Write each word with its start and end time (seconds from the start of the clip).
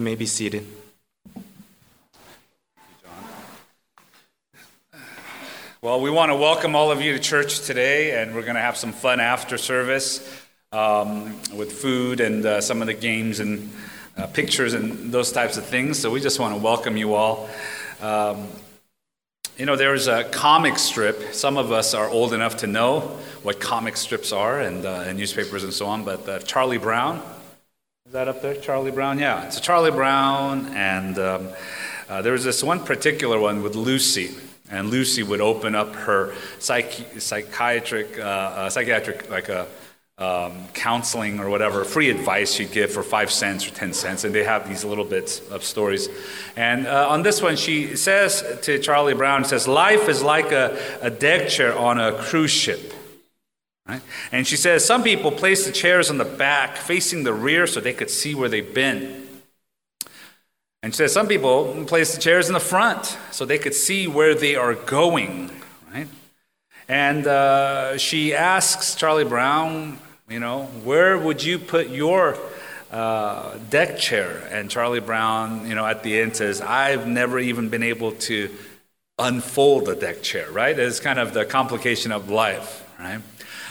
You 0.00 0.04
may 0.04 0.14
be 0.14 0.24
seated. 0.24 0.66
Well, 5.82 6.00
we 6.00 6.08
want 6.08 6.30
to 6.32 6.36
welcome 6.36 6.74
all 6.74 6.90
of 6.90 7.02
you 7.02 7.12
to 7.12 7.18
church 7.18 7.60
today, 7.66 8.18
and 8.18 8.34
we're 8.34 8.40
going 8.40 8.54
to 8.54 8.62
have 8.62 8.78
some 8.78 8.94
fun 8.94 9.20
after 9.20 9.58
service 9.58 10.26
um, 10.72 11.38
with 11.54 11.72
food 11.72 12.20
and 12.20 12.46
uh, 12.46 12.62
some 12.62 12.80
of 12.80 12.86
the 12.86 12.94
games 12.94 13.40
and 13.40 13.70
uh, 14.16 14.26
pictures 14.28 14.72
and 14.72 15.12
those 15.12 15.32
types 15.32 15.58
of 15.58 15.66
things. 15.66 15.98
So 15.98 16.10
we 16.10 16.22
just 16.22 16.40
want 16.40 16.54
to 16.54 16.62
welcome 16.62 16.96
you 16.96 17.12
all. 17.12 17.50
Um, 18.00 18.48
you 19.58 19.66
know, 19.66 19.76
there's 19.76 20.06
a 20.06 20.24
comic 20.24 20.78
strip. 20.78 21.34
Some 21.34 21.58
of 21.58 21.72
us 21.72 21.92
are 21.92 22.08
old 22.08 22.32
enough 22.32 22.56
to 22.58 22.66
know 22.66 23.00
what 23.42 23.60
comic 23.60 23.98
strips 23.98 24.32
are 24.32 24.60
and, 24.60 24.86
uh, 24.86 25.04
and 25.06 25.18
newspapers 25.18 25.62
and 25.62 25.74
so 25.74 25.84
on, 25.84 26.04
but 26.04 26.26
uh, 26.26 26.38
Charlie 26.38 26.78
Brown, 26.78 27.22
is 28.10 28.14
that 28.14 28.26
up 28.26 28.42
there? 28.42 28.56
Charlie 28.56 28.90
Brown? 28.90 29.20
Yeah, 29.20 29.46
it's 29.46 29.60
Charlie 29.60 29.92
Brown, 29.92 30.66
and 30.74 31.16
um, 31.16 31.48
uh, 32.08 32.20
there 32.22 32.32
was 32.32 32.42
this 32.42 32.60
one 32.60 32.80
particular 32.80 33.38
one 33.38 33.62
with 33.62 33.76
Lucy. 33.76 34.34
And 34.68 34.90
Lucy 34.90 35.22
would 35.22 35.40
open 35.40 35.76
up 35.76 35.94
her 35.94 36.34
psych- 36.58 37.20
psychiatric, 37.20 38.18
uh, 38.18 38.22
uh, 38.22 38.68
psychiatric, 38.68 39.30
like 39.30 39.48
a 39.48 39.68
um, 40.18 40.66
counseling 40.74 41.38
or 41.38 41.48
whatever, 41.50 41.84
free 41.84 42.10
advice 42.10 42.52
she'd 42.54 42.72
give 42.72 42.90
for 42.90 43.04
five 43.04 43.30
cents 43.30 43.64
or 43.68 43.70
ten 43.70 43.92
cents. 43.92 44.24
And 44.24 44.34
they 44.34 44.42
have 44.42 44.68
these 44.68 44.84
little 44.84 45.04
bits 45.04 45.48
of 45.48 45.62
stories. 45.62 46.08
And 46.56 46.88
uh, 46.88 47.10
on 47.10 47.22
this 47.22 47.40
one, 47.40 47.54
she 47.54 47.94
says 47.94 48.42
to 48.62 48.80
Charlie 48.80 49.14
Brown, 49.14 49.44
says, 49.44 49.68
Life 49.68 50.08
is 50.08 50.20
like 50.20 50.50
a, 50.50 50.76
a 51.00 51.10
deck 51.10 51.48
chair 51.48 51.78
on 51.78 52.00
a 52.00 52.20
cruise 52.24 52.50
ship. 52.50 52.92
Right? 53.90 54.02
And 54.30 54.46
she 54.46 54.56
says, 54.56 54.84
Some 54.84 55.02
people 55.02 55.32
place 55.32 55.66
the 55.66 55.72
chairs 55.72 56.10
on 56.10 56.18
the 56.18 56.24
back, 56.24 56.76
facing 56.76 57.24
the 57.24 57.32
rear, 57.32 57.66
so 57.66 57.80
they 57.80 57.92
could 57.92 58.10
see 58.10 58.36
where 58.36 58.48
they've 58.48 58.74
been. 58.74 59.26
And 60.82 60.94
she 60.94 60.98
says 60.98 61.12
some 61.12 61.28
people 61.28 61.84
place 61.84 62.14
the 62.14 62.20
chairs 62.20 62.48
in 62.48 62.54
the 62.54 62.60
front 62.60 63.18
so 63.32 63.44
they 63.44 63.58
could 63.58 63.74
see 63.74 64.06
where 64.06 64.34
they 64.34 64.54
are 64.54 64.74
going, 64.74 65.50
right? 65.92 66.06
And 66.88 67.26
uh, 67.26 67.98
she 67.98 68.32
asks 68.32 68.94
Charlie 68.94 69.24
Brown, 69.24 69.98
you 70.28 70.40
know, 70.40 70.64
where 70.84 71.18
would 71.18 71.44
you 71.44 71.58
put 71.58 71.88
your 71.88 72.38
uh, 72.90 73.58
deck 73.68 73.98
chair? 73.98 74.48
And 74.50 74.70
Charlie 74.70 75.00
Brown, 75.00 75.68
you 75.68 75.74
know, 75.74 75.84
at 75.84 76.02
the 76.02 76.18
end 76.18 76.36
says, 76.36 76.62
I've 76.62 77.06
never 77.06 77.38
even 77.38 77.68
been 77.68 77.82
able 77.82 78.12
to 78.12 78.48
unfold 79.18 79.86
a 79.88 79.94
deck 79.94 80.22
chair, 80.22 80.50
right? 80.50 80.78
It's 80.78 80.98
kind 80.98 81.18
of 81.18 81.34
the 81.34 81.44
complication 81.44 82.10
of 82.10 82.30
life, 82.30 82.88
right? 82.98 83.20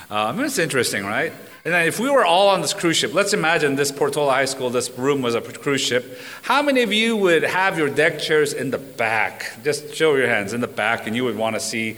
Um, 0.10 0.40
it's 0.40 0.58
interesting, 0.58 1.06
right? 1.06 1.32
And 1.66 1.88
if 1.88 2.00
we 2.00 2.10
were 2.10 2.26
all 2.26 2.48
on 2.48 2.62
this 2.62 2.74
cruise 2.74 2.98
ship, 2.98 3.14
let's 3.14 3.34
imagine 3.34 3.76
this 3.76 3.92
Portola 3.92 4.32
High 4.32 4.46
School, 4.46 4.70
this 4.70 4.90
room 4.98 5.22
was 5.22 5.36
a 5.36 5.42
cruise 5.42 5.82
ship. 5.82 6.20
How 6.42 6.62
many 6.64 6.82
of 6.82 6.92
you 6.92 7.16
would 7.18 7.44
have 7.44 7.78
your 7.78 7.90
deck 7.90 8.20
chairs 8.20 8.54
in 8.54 8.72
the 8.72 8.80
back? 8.80 9.52
Just 9.64 9.94
show 9.94 10.16
your 10.16 10.28
hands 10.28 10.54
in 10.54 10.62
the 10.62 10.68
back, 10.68 11.06
and 11.06 11.16
you 11.16 11.26
would 11.26 11.38
want 11.38 11.56
to 11.56 11.60
see 11.60 11.98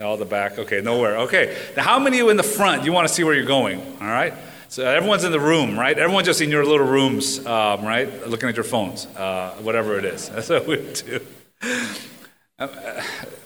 all 0.00 0.16
the 0.16 0.24
back. 0.24 0.58
Okay, 0.58 0.80
nowhere. 0.80 1.18
Okay. 1.18 1.56
Now, 1.76 1.84
how 1.84 1.98
many 2.00 2.16
of 2.16 2.24
you 2.24 2.30
in 2.30 2.36
the 2.36 2.42
front? 2.42 2.84
You 2.84 2.92
want 2.92 3.06
to 3.06 3.14
see 3.14 3.22
where 3.22 3.34
you're 3.34 3.44
going? 3.44 3.80
All 4.00 4.08
right. 4.08 4.34
So 4.68 4.84
everyone's 4.84 5.22
in 5.22 5.30
the 5.30 5.38
room, 5.38 5.78
right? 5.78 5.96
Everyone's 5.96 6.26
just 6.26 6.40
in 6.40 6.50
your 6.50 6.64
little 6.66 6.86
rooms, 6.86 7.38
um, 7.46 7.84
right? 7.84 8.26
Looking 8.26 8.48
at 8.48 8.56
your 8.56 8.64
phones, 8.64 9.06
uh, 9.06 9.50
whatever 9.60 9.96
it 9.98 10.04
is. 10.04 10.28
That's 10.30 10.48
what 10.48 10.66
we 10.66 10.76
do. 10.92 11.20
Um, 12.58 12.70
uh, 12.70 13.02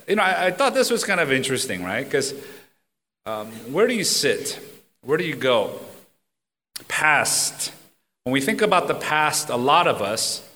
you 0.06 0.16
know, 0.16 0.22
I, 0.22 0.46
I, 0.46 0.50
thought 0.50 0.72
this 0.72 0.90
was 0.90 1.04
kind 1.04 1.20
of 1.20 1.30
interesting, 1.32 1.84
right? 1.84 2.04
Because 2.04 2.34
um, 3.28 3.48
where 3.72 3.86
do 3.86 3.94
you 3.94 4.04
sit? 4.04 4.58
Where 5.02 5.18
do 5.18 5.24
you 5.24 5.36
go? 5.36 5.78
Past. 6.88 7.72
When 8.24 8.32
we 8.32 8.40
think 8.40 8.62
about 8.62 8.88
the 8.88 8.94
past, 8.94 9.50
a 9.50 9.56
lot 9.56 9.86
of 9.86 10.00
us 10.00 10.48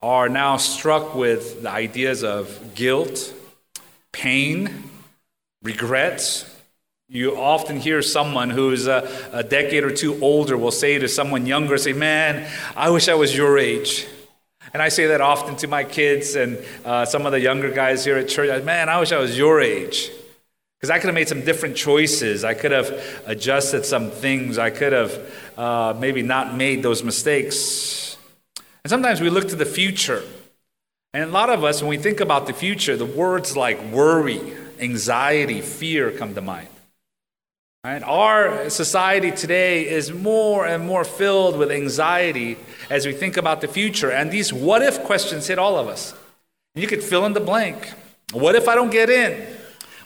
are 0.00 0.30
now 0.30 0.56
struck 0.56 1.14
with 1.14 1.62
the 1.62 1.68
ideas 1.68 2.24
of 2.24 2.74
guilt, 2.74 3.34
pain, 4.12 4.84
regrets. 5.62 6.50
You 7.10 7.36
often 7.36 7.78
hear 7.78 8.00
someone 8.00 8.48
who's 8.48 8.86
a, 8.86 9.06
a 9.32 9.42
decade 9.42 9.84
or 9.84 9.94
two 9.94 10.18
older 10.22 10.56
will 10.56 10.70
say 10.70 10.98
to 10.98 11.06
someone 11.06 11.44
younger, 11.44 11.76
say, 11.76 11.92
Man, 11.92 12.50
I 12.74 12.88
wish 12.88 13.08
I 13.08 13.14
was 13.14 13.36
your 13.36 13.58
age. 13.58 14.06
And 14.72 14.82
I 14.82 14.88
say 14.88 15.08
that 15.08 15.20
often 15.20 15.56
to 15.56 15.68
my 15.68 15.84
kids 15.84 16.34
and 16.34 16.64
uh, 16.82 17.04
some 17.04 17.26
of 17.26 17.32
the 17.32 17.40
younger 17.40 17.70
guys 17.70 18.06
here 18.06 18.16
at 18.16 18.28
church. 18.28 18.64
Man, 18.64 18.88
I 18.88 18.98
wish 19.00 19.12
I 19.12 19.18
was 19.18 19.36
your 19.36 19.60
age. 19.60 20.10
Because 20.84 20.96
I 20.96 20.98
could 20.98 21.06
have 21.06 21.14
made 21.14 21.28
some 21.28 21.40
different 21.40 21.76
choices. 21.76 22.44
I 22.44 22.52
could 22.52 22.70
have 22.70 23.22
adjusted 23.24 23.86
some 23.86 24.10
things. 24.10 24.58
I 24.58 24.68
could 24.68 24.92
have 24.92 25.32
uh, 25.56 25.96
maybe 25.98 26.20
not 26.20 26.54
made 26.54 26.82
those 26.82 27.02
mistakes. 27.02 28.18
And 28.84 28.90
sometimes 28.90 29.22
we 29.22 29.30
look 29.30 29.48
to 29.48 29.56
the 29.56 29.64
future. 29.64 30.22
And 31.14 31.24
a 31.24 31.32
lot 31.32 31.48
of 31.48 31.64
us, 31.64 31.80
when 31.80 31.88
we 31.88 31.96
think 31.96 32.20
about 32.20 32.46
the 32.46 32.52
future, 32.52 32.98
the 32.98 33.06
words 33.06 33.56
like 33.56 33.82
worry, 33.84 34.42
anxiety, 34.78 35.62
fear 35.62 36.10
come 36.10 36.34
to 36.34 36.42
mind. 36.42 36.68
Right? 37.82 38.02
Our 38.02 38.68
society 38.68 39.30
today 39.30 39.88
is 39.88 40.12
more 40.12 40.66
and 40.66 40.86
more 40.86 41.04
filled 41.04 41.56
with 41.56 41.70
anxiety 41.70 42.58
as 42.90 43.06
we 43.06 43.14
think 43.14 43.38
about 43.38 43.62
the 43.62 43.68
future. 43.68 44.10
And 44.10 44.30
these 44.30 44.52
what 44.52 44.82
if 44.82 45.02
questions 45.04 45.46
hit 45.46 45.58
all 45.58 45.78
of 45.78 45.88
us. 45.88 46.12
You 46.74 46.86
could 46.86 47.02
fill 47.02 47.24
in 47.24 47.32
the 47.32 47.40
blank. 47.40 47.90
What 48.34 48.54
if 48.54 48.68
I 48.68 48.74
don't 48.74 48.90
get 48.90 49.08
in? 49.08 49.53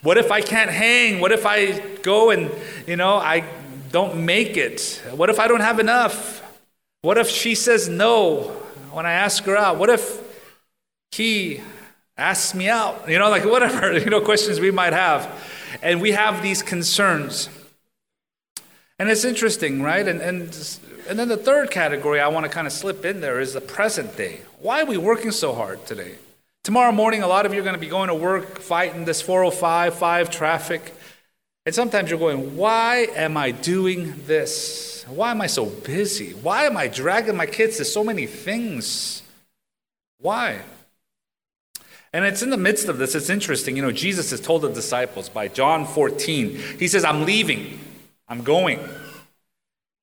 What 0.02 0.16
if 0.16 0.30
I 0.30 0.40
can't 0.40 0.70
hang? 0.70 1.20
What 1.20 1.32
if 1.32 1.44
I 1.44 1.78
go 2.02 2.30
and, 2.30 2.50
you 2.86 2.96
know, 2.96 3.16
I 3.16 3.44
don't 3.90 4.24
make 4.24 4.56
it? 4.56 5.02
What 5.12 5.30
if 5.30 5.40
I 5.40 5.48
don't 5.48 5.60
have 5.60 5.80
enough? 5.80 6.42
What 7.02 7.18
if 7.18 7.28
she 7.28 7.54
says 7.54 7.88
no 7.88 8.42
when 8.92 9.06
I 9.06 9.12
ask 9.12 9.44
her 9.44 9.56
out? 9.56 9.78
What 9.78 9.90
if 9.90 10.22
he 11.10 11.60
asks 12.16 12.54
me 12.54 12.68
out? 12.68 13.08
You 13.08 13.18
know, 13.18 13.28
like 13.30 13.44
whatever, 13.46 13.98
you 13.98 14.10
know, 14.10 14.20
questions 14.20 14.60
we 14.60 14.70
might 14.70 14.92
have. 14.92 15.28
And 15.82 16.00
we 16.00 16.12
have 16.12 16.42
these 16.42 16.62
concerns. 16.62 17.48
And 18.98 19.08
it's 19.08 19.24
interesting, 19.24 19.82
right? 19.82 20.06
And, 20.06 20.20
and, 20.20 20.42
and 21.08 21.18
then 21.18 21.28
the 21.28 21.36
third 21.36 21.70
category 21.70 22.20
I 22.20 22.28
want 22.28 22.44
to 22.44 22.50
kind 22.50 22.66
of 22.66 22.72
slip 22.72 23.04
in 23.04 23.20
there 23.20 23.40
is 23.40 23.52
the 23.54 23.60
present 23.60 24.16
day. 24.16 24.40
Why 24.60 24.82
are 24.82 24.86
we 24.86 24.96
working 24.96 25.30
so 25.30 25.54
hard 25.54 25.86
today? 25.86 26.16
Tomorrow 26.68 26.92
morning, 26.92 27.22
a 27.22 27.26
lot 27.26 27.46
of 27.46 27.54
you 27.54 27.60
are 27.60 27.62
going 27.62 27.76
to 27.76 27.80
be 27.80 27.88
going 27.88 28.08
to 28.08 28.14
work 28.14 28.58
fighting 28.58 29.06
this 29.06 29.22
405 29.22 29.94
5 29.94 30.28
traffic. 30.28 30.92
And 31.64 31.74
sometimes 31.74 32.10
you're 32.10 32.18
going, 32.18 32.58
Why 32.58 33.08
am 33.16 33.38
I 33.38 33.52
doing 33.52 34.12
this? 34.26 35.02
Why 35.08 35.30
am 35.30 35.40
I 35.40 35.46
so 35.46 35.64
busy? 35.64 36.32
Why 36.32 36.64
am 36.64 36.76
I 36.76 36.88
dragging 36.88 37.36
my 37.36 37.46
kids 37.46 37.78
to 37.78 37.86
so 37.86 38.04
many 38.04 38.26
things? 38.26 39.22
Why? 40.18 40.60
And 42.12 42.26
it's 42.26 42.42
in 42.42 42.50
the 42.50 42.58
midst 42.58 42.90
of 42.90 42.98
this, 42.98 43.14
it's 43.14 43.30
interesting. 43.30 43.74
You 43.74 43.80
know, 43.80 43.90
Jesus 43.90 44.30
has 44.32 44.40
told 44.42 44.60
the 44.60 44.68
disciples 44.68 45.30
by 45.30 45.48
John 45.48 45.86
14, 45.86 46.50
He 46.78 46.86
says, 46.86 47.02
I'm 47.02 47.24
leaving, 47.24 47.80
I'm 48.28 48.42
going. 48.42 48.86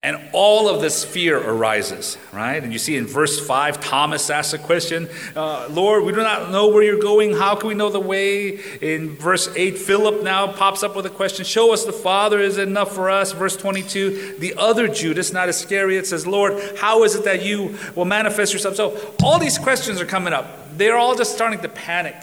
And 0.06 0.22
all 0.34 0.70
of 0.70 0.84
this 0.84 1.04
fear 1.04 1.36
arises, 1.36 2.20
right? 2.32 2.64
And 2.64 2.72
you 2.72 2.78
see 2.78 2.96
in 2.96 3.08
verse 3.08 3.40
5, 3.40 3.80
Thomas 3.82 4.30
asks 4.30 4.54
a 4.54 4.60
question 4.60 5.10
uh, 5.36 5.68
Lord, 5.72 6.04
we 6.04 6.12
do 6.12 6.20
not 6.20 6.52
know 6.52 6.68
where 6.68 6.84
you're 6.84 7.02
going. 7.02 7.34
How 7.36 7.56
can 7.56 7.70
we 7.70 7.74
know 7.74 7.90
the 7.90 8.00
way? 8.00 8.60
In 8.82 9.16
verse 9.16 9.50
8, 9.56 9.80
Philip 9.80 10.22
now 10.22 10.52
pops 10.52 10.84
up 10.84 10.96
with 10.96 11.08
a 11.08 11.10
question 11.10 11.44
Show 11.44 11.74
us 11.74 11.86
the 11.86 11.92
Father. 11.92 12.40
Is 12.40 12.60
enough 12.60 12.94
for 12.94 13.10
us? 13.10 13.32
Verse 13.32 13.58
22, 13.58 14.36
the 14.38 14.54
other 14.60 14.88
Judas, 14.88 15.34
not 15.34 15.50
Iscariot, 15.50 16.06
says, 16.06 16.28
Lord, 16.28 16.62
how 16.78 17.04
is 17.04 17.16
it 17.16 17.24
that 17.24 17.44
you 17.44 17.76
will 17.96 18.06
manifest 18.06 18.54
yourself? 18.54 18.76
So 18.76 19.16
all 19.24 19.40
these 19.40 19.58
questions 19.58 20.00
are 20.00 20.06
coming 20.06 20.34
up. 20.34 20.78
They're 20.78 20.98
all 20.98 21.16
just 21.16 21.34
starting 21.34 21.62
to 21.62 21.70
panic. 21.70 22.16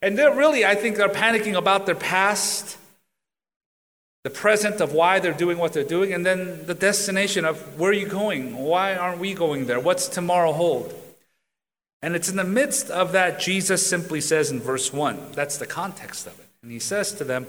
And 0.00 0.16
they're 0.16 0.36
really, 0.36 0.64
I 0.64 0.76
think, 0.76 0.98
they're 0.98 1.08
panicking 1.08 1.56
about 1.56 1.84
their 1.84 1.96
past 1.96 2.78
the 4.24 4.30
present 4.30 4.80
of 4.80 4.92
why 4.92 5.18
they're 5.18 5.32
doing 5.32 5.58
what 5.58 5.72
they're 5.72 5.82
doing, 5.82 6.12
and 6.12 6.24
then 6.24 6.64
the 6.66 6.74
destination 6.74 7.44
of 7.44 7.78
where 7.78 7.90
are 7.90 7.94
you 7.94 8.06
going? 8.06 8.56
Why 8.56 8.94
aren't 8.94 9.18
we 9.18 9.34
going 9.34 9.66
there? 9.66 9.80
What's 9.80 10.06
tomorrow 10.06 10.52
hold? 10.52 10.94
And 12.02 12.14
it's 12.14 12.28
in 12.28 12.36
the 12.36 12.44
midst 12.44 12.90
of 12.90 13.12
that, 13.12 13.40
Jesus 13.40 13.86
simply 13.86 14.20
says 14.20 14.50
in 14.50 14.60
verse 14.60 14.92
1, 14.92 15.32
that's 15.32 15.58
the 15.58 15.66
context 15.66 16.26
of 16.26 16.38
it. 16.38 16.46
And 16.62 16.70
he 16.70 16.78
says 16.78 17.12
to 17.14 17.24
them, 17.24 17.46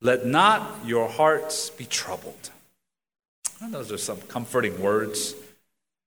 Let 0.00 0.26
not 0.26 0.84
your 0.84 1.08
hearts 1.08 1.70
be 1.70 1.84
troubled. 1.84 2.50
And 3.60 3.72
those 3.72 3.92
are 3.92 3.98
some 3.98 4.20
comforting 4.22 4.80
words. 4.80 5.34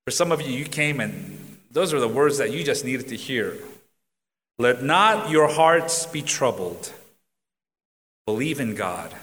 For 0.06 0.12
some 0.12 0.32
of 0.32 0.42
you, 0.42 0.52
you 0.52 0.66
came 0.66 1.00
and 1.00 1.58
those 1.72 1.94
are 1.94 2.00
the 2.00 2.08
words 2.08 2.40
that 2.40 2.52
you 2.52 2.64
just 2.64 2.86
needed 2.86 3.10
to 3.10 3.16
hear. 3.16 3.58
Let 4.58 4.84
not 4.84 5.30
your 5.30 5.48
hearts 5.48 6.08
be 6.08 6.22
troubled. 6.22 6.92
Believe 8.26 8.60
in 8.60 8.76
God 8.76 9.14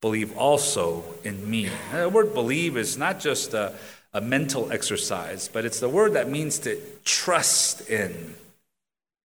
believe 0.00 0.36
also 0.36 1.04
in 1.24 1.48
me. 1.48 1.70
the 1.92 2.08
word 2.08 2.34
believe 2.34 2.76
is 2.76 2.96
not 2.98 3.20
just 3.20 3.54
a, 3.54 3.74
a 4.12 4.20
mental 4.20 4.70
exercise, 4.70 5.48
but 5.48 5.64
it's 5.64 5.80
the 5.80 5.88
word 5.88 6.14
that 6.14 6.28
means 6.28 6.58
to 6.60 6.80
trust 7.04 7.88
in. 7.88 8.34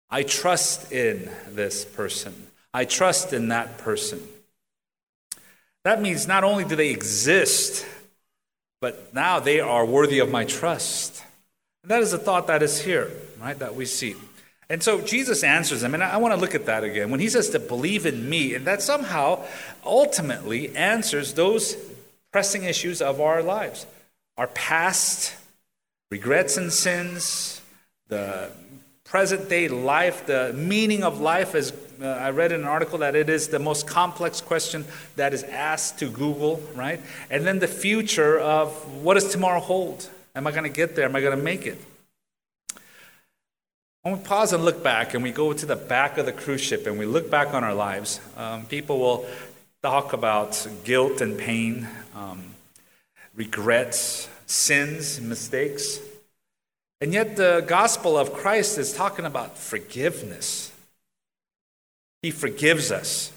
I 0.10 0.24
trust 0.24 0.92
in 0.92 1.30
this 1.50 1.86
person. 1.86 2.48
I 2.74 2.86
trust 2.86 3.34
in 3.34 3.50
that 3.50 3.78
person. 3.78 4.22
That 5.84 6.02
means 6.02 6.28
not 6.28 6.44
only 6.44 6.64
do 6.64 6.76
they 6.76 6.90
exist, 6.90 7.86
but 8.82 9.14
now 9.14 9.40
they 9.40 9.60
are 9.60 9.86
worthy 9.86 10.20
of 10.20 10.30
my 10.30 10.46
trust. 10.46 11.24
And 11.84 11.92
that 11.92 12.02
is 12.02 12.14
a 12.14 12.18
thought 12.18 12.48
that 12.48 12.62
is 12.62 12.82
here, 12.82 13.12
right, 13.40 13.58
that 13.60 13.76
we 13.76 13.86
see. 13.86 14.16
And 14.72 14.82
so 14.82 15.02
Jesus 15.02 15.44
answers 15.44 15.82
them, 15.82 15.94
and 15.94 16.02
I 16.02 16.16
want 16.16 16.34
to 16.34 16.40
look 16.40 16.56
at 16.56 16.68
that 16.68 16.86
again. 16.86 17.12
When 17.12 17.20
he 17.20 17.28
says 17.28 17.50
to 17.50 17.60
believe 17.60 18.06
in 18.06 18.30
me, 18.30 18.56
and 18.56 18.66
that 18.68 18.82
somehow 18.82 19.44
ultimately 19.84 20.74
answers 20.78 21.34
those 21.34 21.76
pressing 22.32 22.64
issues 22.64 23.02
of 23.02 23.20
our 23.20 23.44
lives 23.44 23.86
our 24.38 24.48
past 24.48 25.36
regrets 26.10 26.56
and 26.56 26.72
sins, 26.72 27.60
the 28.08 28.50
present 29.04 29.50
day 29.50 29.68
life, 29.68 30.26
the 30.26 30.54
meaning 30.54 31.04
of 31.04 31.20
life, 31.20 31.54
as 31.54 31.74
uh, 32.02 32.06
I 32.06 32.30
read 32.30 32.54
in 32.54 32.62
an 32.62 32.68
article 32.68 33.00
that 33.00 33.14
it 33.14 33.28
is 33.28 33.50
the 33.50 33.60
most 33.60 33.86
complex 33.86 34.40
question 34.40 34.86
that 35.18 35.34
is 35.34 35.44
asked 35.44 36.00
to 36.00 36.10
Google, 36.10 36.64
right? 36.76 37.02
And 37.30 37.46
then 37.46 37.60
the 37.60 37.68
future 37.68 38.40
of 38.40 38.72
what 39.04 39.16
does 39.16 39.30
tomorrow 39.34 39.60
hold? 39.60 40.10
Am 40.34 40.48
I 40.48 40.52
going 40.52 40.64
to 40.64 40.70
get 40.70 40.96
there? 40.96 41.04
Am 41.04 41.16
I 41.18 41.20
going 41.20 41.38
to 41.38 41.44
make 41.44 41.68
it? 41.68 41.78
When 44.04 44.18
we 44.18 44.24
pause 44.24 44.52
and 44.52 44.66
look 44.66 44.82
back 44.82 45.14
and 45.14 45.22
we 45.22 45.32
go 45.32 45.54
to 45.54 45.66
the 45.66 45.76
back 45.76 46.18
of 46.18 46.26
the 46.26 46.32
cruise 46.32 46.62
ship 46.62 46.88
and 46.88 46.98
we 46.98 47.06
look 47.06 47.30
back 47.30 47.54
on 47.54 47.64
our 47.64 47.76
lives, 47.76 48.20
um, 48.36 48.66
people 48.66 48.98
will 48.98 49.28
talk 49.84 50.14
about 50.14 50.68
guilt 50.84 51.22
and 51.22 51.38
pain, 51.38 51.88
um, 52.16 52.56
regrets, 53.36 54.28
sins, 54.48 55.22
mistakes. 55.22 56.00
And 57.00 57.14
yet, 57.14 57.36
the 57.36 57.64
gospel 57.68 58.18
of 58.18 58.34
Christ 58.34 58.80
is 58.80 58.92
talking 58.92 59.26
about 59.26 59.56
forgiveness. 59.56 60.72
He 62.24 62.32
forgives 62.32 62.92
us. 62.92 63.32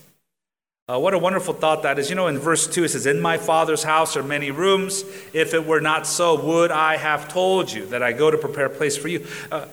Uh, 0.89 0.99
what 0.99 1.13
a 1.13 1.19
wonderful 1.19 1.53
thought 1.53 1.83
that 1.83 1.99
is. 1.99 2.09
You 2.09 2.17
know, 2.17 2.29
in 2.29 2.39
verse 2.39 2.67
2, 2.67 2.85
it 2.85 2.89
says, 2.89 3.05
In 3.05 3.21
my 3.21 3.37
Father's 3.37 3.83
house 3.83 4.17
are 4.17 4.23
many 4.23 4.51
rooms. 4.51 5.05
If 5.35 5.53
it 5.53 5.67
were 5.67 5.81
not 5.83 6.07
so, 6.07 6.43
would 6.43 6.71
I 6.71 6.97
have 6.97 7.29
told 7.29 7.71
you 7.71 7.85
that 7.87 8.03
I 8.03 8.13
go 8.13 8.31
to 8.31 8.39
prepare 8.39 8.67
a 8.67 8.71
place 8.71 8.97
for 8.97 9.09
you? 9.09 9.27
Uh, 9.53 9.67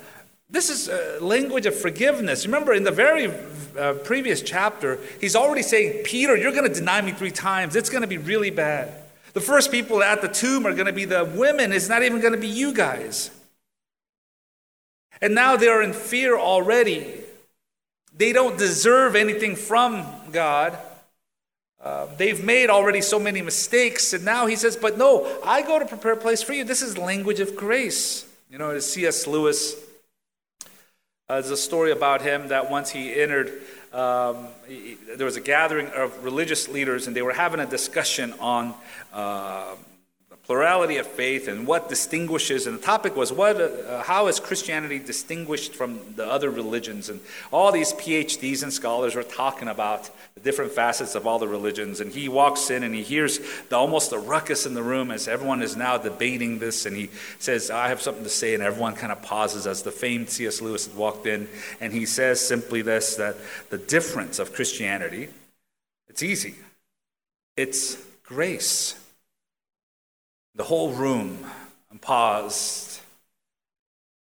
this 0.51 0.69
is 0.69 0.89
a 0.89 1.23
language 1.23 1.65
of 1.65 1.73
forgiveness. 1.73 2.45
Remember, 2.45 2.73
in 2.73 2.83
the 2.83 2.91
very 2.91 3.31
uh, 3.79 3.93
previous 4.03 4.41
chapter, 4.41 4.99
he's 5.21 5.35
already 5.35 5.63
saying, 5.63 6.03
Peter, 6.03 6.35
you're 6.35 6.51
going 6.51 6.67
to 6.67 6.73
deny 6.73 7.01
me 7.01 7.13
three 7.13 7.31
times. 7.31 7.77
It's 7.77 7.89
going 7.89 8.01
to 8.01 8.07
be 8.07 8.17
really 8.17 8.49
bad. 8.49 8.93
The 9.31 9.39
first 9.39 9.71
people 9.71 10.03
at 10.03 10.21
the 10.21 10.27
tomb 10.27 10.67
are 10.67 10.73
going 10.73 10.87
to 10.87 10.93
be 10.93 11.05
the 11.05 11.23
women. 11.23 11.71
It's 11.71 11.87
not 11.87 12.03
even 12.03 12.19
going 12.19 12.33
to 12.33 12.39
be 12.39 12.49
you 12.49 12.73
guys. 12.73 13.31
And 15.21 15.33
now 15.33 15.55
they're 15.55 15.81
in 15.81 15.93
fear 15.93 16.37
already. 16.37 17.13
They 18.13 18.33
don't 18.33 18.57
deserve 18.57 19.15
anything 19.15 19.55
from 19.55 20.05
God. 20.33 20.77
Uh, 21.81 22.07
they've 22.17 22.43
made 22.43 22.69
already 22.69 22.99
so 22.99 23.19
many 23.19 23.41
mistakes. 23.41 24.11
And 24.11 24.25
now 24.25 24.47
he 24.47 24.57
says, 24.57 24.75
But 24.75 24.97
no, 24.97 25.39
I 25.45 25.61
go 25.61 25.79
to 25.79 25.85
prepare 25.85 26.11
a 26.11 26.17
place 26.17 26.43
for 26.43 26.51
you. 26.51 26.65
This 26.65 26.81
is 26.81 26.97
language 26.97 27.39
of 27.39 27.55
grace. 27.55 28.25
You 28.49 28.57
know, 28.57 28.77
C.S. 28.79 29.27
Lewis 29.27 29.75
uh, 31.31 31.35
there's 31.35 31.49
a 31.49 31.55
story 31.55 31.93
about 31.93 32.21
him 32.21 32.49
that 32.49 32.69
once 32.69 32.89
he 32.89 33.15
entered, 33.15 33.61
um, 33.93 34.47
he, 34.67 34.97
there 35.15 35.25
was 35.25 35.37
a 35.37 35.41
gathering 35.41 35.87
of 35.87 36.25
religious 36.25 36.67
leaders, 36.67 37.07
and 37.07 37.15
they 37.15 37.21
were 37.21 37.31
having 37.31 37.61
a 37.61 37.65
discussion 37.65 38.33
on 38.41 38.73
uh, 39.13 39.75
plurality 40.51 40.97
of 40.97 41.07
faith 41.07 41.47
and 41.47 41.65
what 41.65 41.87
distinguishes 41.87 42.67
and 42.67 42.77
the 42.77 42.81
topic 42.81 43.15
was 43.15 43.31
what 43.31 43.55
uh, 43.55 44.03
how 44.03 44.27
is 44.27 44.37
christianity 44.37 44.99
distinguished 44.99 45.73
from 45.73 46.01
the 46.17 46.25
other 46.25 46.49
religions? 46.49 47.07
And 47.07 47.21
all 47.53 47.71
these 47.71 47.93
phds 47.93 48.61
and 48.61 48.73
scholars 48.73 49.15
were 49.15 49.23
talking 49.23 49.69
about 49.69 50.09
the 50.33 50.41
different 50.41 50.73
facets 50.73 51.15
of 51.15 51.25
all 51.25 51.39
the 51.39 51.47
religions. 51.47 52.01
And 52.01 52.11
he 52.11 52.27
walks 52.27 52.69
in 52.69 52.83
and 52.83 52.93
he 52.93 53.01
hears 53.01 53.39
the, 53.69 53.77
almost 53.77 54.11
a 54.11 54.17
ruckus 54.19 54.65
in 54.65 54.73
the 54.73 54.83
room 54.83 55.09
as 55.09 55.29
everyone 55.29 55.61
is 55.61 55.77
now 55.77 55.97
debating 55.97 56.59
this. 56.59 56.85
And 56.85 56.97
he 56.97 57.09
says 57.39 57.71
i 57.71 57.87
have 57.87 58.01
something 58.01 58.25
to 58.25 58.29
say 58.29 58.53
and 58.53 58.61
everyone 58.61 58.95
kind 58.95 59.13
of 59.13 59.21
pauses 59.21 59.65
as 59.65 59.83
the 59.83 59.91
famed 59.91 60.29
cs 60.29 60.61
lewis 60.61 60.89
walked 60.93 61.27
in. 61.27 61.47
And 61.79 61.93
he 61.93 62.05
says 62.05 62.45
simply 62.45 62.81
this 62.81 63.15
that 63.15 63.37
the 63.69 63.77
difference 63.77 64.37
of 64.37 64.51
christianity 64.53 65.29
it's 66.09 66.23
easy. 66.23 66.55
It's 67.55 67.95
grace 68.23 69.00
the 70.55 70.63
whole 70.63 70.91
room 70.91 71.45
paused. 72.01 72.99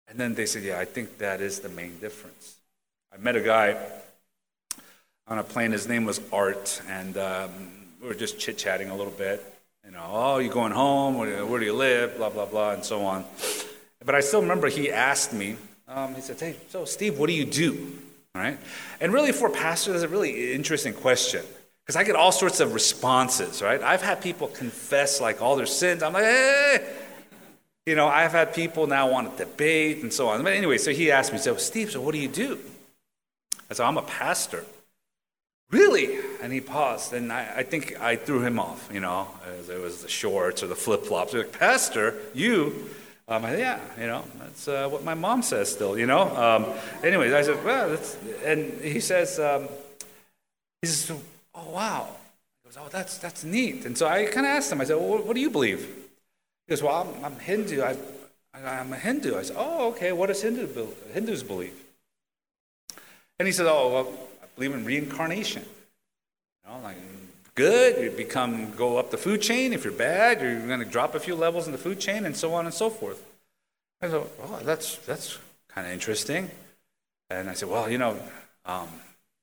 And 0.08 0.20
then 0.20 0.34
they 0.34 0.46
said, 0.46 0.62
Yeah, 0.62 0.78
I 0.78 0.84
think 0.84 1.18
that 1.18 1.40
is 1.40 1.60
the 1.60 1.68
main 1.70 1.98
difference. 1.98 2.56
I 3.12 3.16
met 3.16 3.34
a 3.34 3.40
guy 3.40 3.76
on 5.26 5.38
a 5.38 5.42
plane. 5.42 5.72
His 5.72 5.88
name 5.88 6.04
was 6.04 6.20
Art, 6.32 6.80
and 6.88 7.16
um, 7.16 7.50
we 8.00 8.08
were 8.08 8.14
just 8.14 8.38
chit 8.38 8.58
chatting 8.58 8.90
a 8.90 8.96
little 8.96 9.12
bit. 9.12 9.42
You 9.84 9.92
know, 9.92 10.04
oh, 10.08 10.38
you 10.38 10.50
going 10.50 10.72
home? 10.72 11.18
Where 11.18 11.28
do, 11.28 11.36
you, 11.36 11.46
where 11.46 11.58
do, 11.58 11.66
you, 11.66 11.74
live? 11.74 12.16
Blah, 12.16 12.30
blah, 12.30 12.46
blah, 12.46 12.72
and 12.72 12.84
so 12.84 13.04
on. 13.04 13.24
But 14.04 14.14
I 14.14 14.20
still 14.20 14.42
remember 14.42 14.68
he 14.68 14.92
asked 14.92 15.32
me, 15.32 15.56
um, 15.88 16.14
he 16.14 16.20
said, 16.20 16.38
Hey, 16.38 16.56
so 16.68 16.84
Steve, 16.84 17.18
what 17.18 17.26
do 17.26 17.32
you 17.32 17.44
do? 17.44 17.92
All 18.34 18.42
right? 18.42 18.58
And 19.00 19.12
really, 19.12 19.32
for 19.32 19.48
pastors, 19.48 19.96
it's 19.96 20.04
a 20.04 20.08
really 20.08 20.52
interesting 20.52 20.94
question. 20.94 21.44
Because 21.84 21.96
I 21.96 22.04
get 22.04 22.14
all 22.14 22.32
sorts 22.32 22.60
of 22.60 22.74
responses, 22.74 23.60
right? 23.60 23.82
I've 23.82 24.02
had 24.02 24.20
people 24.20 24.48
confess 24.48 25.20
like 25.20 25.42
all 25.42 25.56
their 25.56 25.66
sins. 25.66 26.02
I'm 26.02 26.12
like, 26.12 26.24
hey! 26.24 26.94
You 27.86 27.96
know, 27.96 28.06
I've 28.06 28.30
had 28.30 28.54
people 28.54 28.86
now 28.86 29.10
want 29.10 29.36
to 29.36 29.44
debate 29.44 30.02
and 30.02 30.12
so 30.12 30.28
on. 30.28 30.44
But 30.44 30.52
anyway, 30.52 30.78
so 30.78 30.92
he 30.92 31.10
asked 31.10 31.32
me, 31.32 31.38
so 31.38 31.56
Steve, 31.56 31.90
so 31.90 32.00
what 32.00 32.12
do 32.12 32.20
you 32.20 32.28
do? 32.28 32.58
I 33.68 33.74
said, 33.74 33.84
I'm 33.84 33.98
a 33.98 34.02
pastor. 34.02 34.64
Really? 35.70 36.18
And 36.40 36.52
he 36.52 36.60
paused, 36.60 37.14
and 37.14 37.32
I, 37.32 37.50
I 37.56 37.62
think 37.62 38.00
I 38.00 38.14
threw 38.14 38.42
him 38.42 38.60
off, 38.60 38.88
you 38.92 39.00
know, 39.00 39.26
as 39.58 39.68
it 39.68 39.80
was 39.80 40.02
the 40.02 40.08
shorts 40.08 40.62
or 40.62 40.66
the 40.66 40.76
flip 40.76 41.04
flops. 41.04 41.32
Like, 41.32 41.50
Pastor, 41.58 42.14
you? 42.34 42.90
Um, 43.26 43.44
I 43.44 43.56
yeah, 43.56 43.80
you 43.98 44.06
know, 44.06 44.24
that's 44.38 44.68
uh, 44.68 44.88
what 44.88 45.02
my 45.02 45.14
mom 45.14 45.42
says 45.42 45.72
still, 45.72 45.98
you 45.98 46.06
know. 46.06 46.36
Um, 46.36 46.66
anyways, 47.02 47.32
I 47.32 47.42
said, 47.42 47.64
well, 47.64 47.88
that's, 47.88 48.16
and 48.44 48.80
he 48.82 49.00
says, 49.00 49.40
um, 49.40 49.68
he 50.82 50.88
says, 50.88 51.18
oh, 51.54 51.70
wow. 51.70 52.08
He 52.62 52.68
goes, 52.68 52.78
oh, 52.80 52.88
that's, 52.90 53.18
that's 53.18 53.44
neat. 53.44 53.84
And 53.84 53.96
so 53.96 54.06
I 54.06 54.24
kind 54.24 54.46
of 54.46 54.52
asked 54.52 54.72
him, 54.72 54.80
I 54.80 54.84
said, 54.84 54.96
well, 54.96 55.18
what, 55.18 55.34
do 55.34 55.40
you 55.40 55.50
believe? 55.50 55.80
He 55.80 56.70
goes, 56.70 56.82
well, 56.82 57.14
I'm, 57.16 57.24
I'm 57.24 57.38
Hindu. 57.38 57.82
I, 57.82 57.96
I'm 58.54 58.92
a 58.92 58.96
Hindu. 58.96 59.36
I 59.36 59.42
said, 59.42 59.56
oh, 59.58 59.88
okay, 59.90 60.12
what 60.12 60.26
does 60.26 60.42
Hindu, 60.42 60.68
Hindus 61.12 61.42
believe? 61.42 61.74
And 63.38 63.46
he 63.46 63.52
said, 63.52 63.66
oh, 63.66 63.92
well, 63.92 64.18
I 64.42 64.46
believe 64.54 64.72
in 64.74 64.84
reincarnation. 64.84 65.62
You 65.62 66.70
know, 66.70 66.80
like, 66.82 66.96
good, 67.54 68.02
you 68.02 68.10
become, 68.10 68.72
go 68.72 68.98
up 68.98 69.10
the 69.10 69.18
food 69.18 69.42
chain. 69.42 69.72
If 69.72 69.84
you're 69.84 69.92
bad, 69.92 70.40
you're 70.40 70.66
going 70.66 70.80
to 70.80 70.84
drop 70.84 71.14
a 71.14 71.20
few 71.20 71.34
levels 71.34 71.66
in 71.66 71.72
the 71.72 71.78
food 71.78 71.98
chain, 71.98 72.24
and 72.24 72.36
so 72.36 72.54
on 72.54 72.66
and 72.66 72.74
so 72.74 72.88
forth. 72.90 73.24
I 74.00 74.08
said, 74.08 74.22
oh, 74.42 74.60
that's, 74.62 74.96
that's 74.98 75.38
kind 75.68 75.86
of 75.86 75.92
interesting. 75.92 76.50
And 77.30 77.48
I 77.48 77.54
said, 77.54 77.68
well, 77.68 77.90
you 77.90 77.98
know, 77.98 78.16
um, 78.66 78.88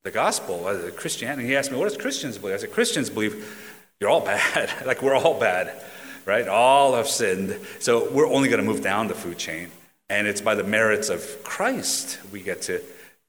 the 0.04 0.12
gospel, 0.12 0.70
Christianity. 0.96 1.48
He 1.48 1.56
asked 1.56 1.72
me, 1.72 1.78
what 1.78 1.90
does 1.90 1.98
Christians 1.98 2.38
believe? 2.38 2.56
I 2.56 2.60
said, 2.60 2.72
Christians 2.72 3.10
believe 3.10 3.68
you're 4.00 4.10
all 4.10 4.22
bad. 4.22 4.72
like 4.86 5.02
we're 5.02 5.16
all 5.16 5.40
bad, 5.40 5.82
right? 6.26 6.48
All 6.48 6.96
have 6.96 7.08
sinned. 7.08 7.60
So 7.80 8.10
we're 8.12 8.28
only 8.28 8.50
going 8.50 8.62
to 8.62 8.68
move 8.68 8.82
down 8.82 9.08
the 9.08 9.16
food 9.16 9.38
chain. 9.38 9.70
And 10.10 10.28
it's 10.28 10.42
by 10.42 10.56
the 10.56 10.64
merits 10.64 11.10
of 11.10 11.44
Christ 11.44 12.20
we 12.32 12.42
get 12.42 12.64
to 12.64 12.82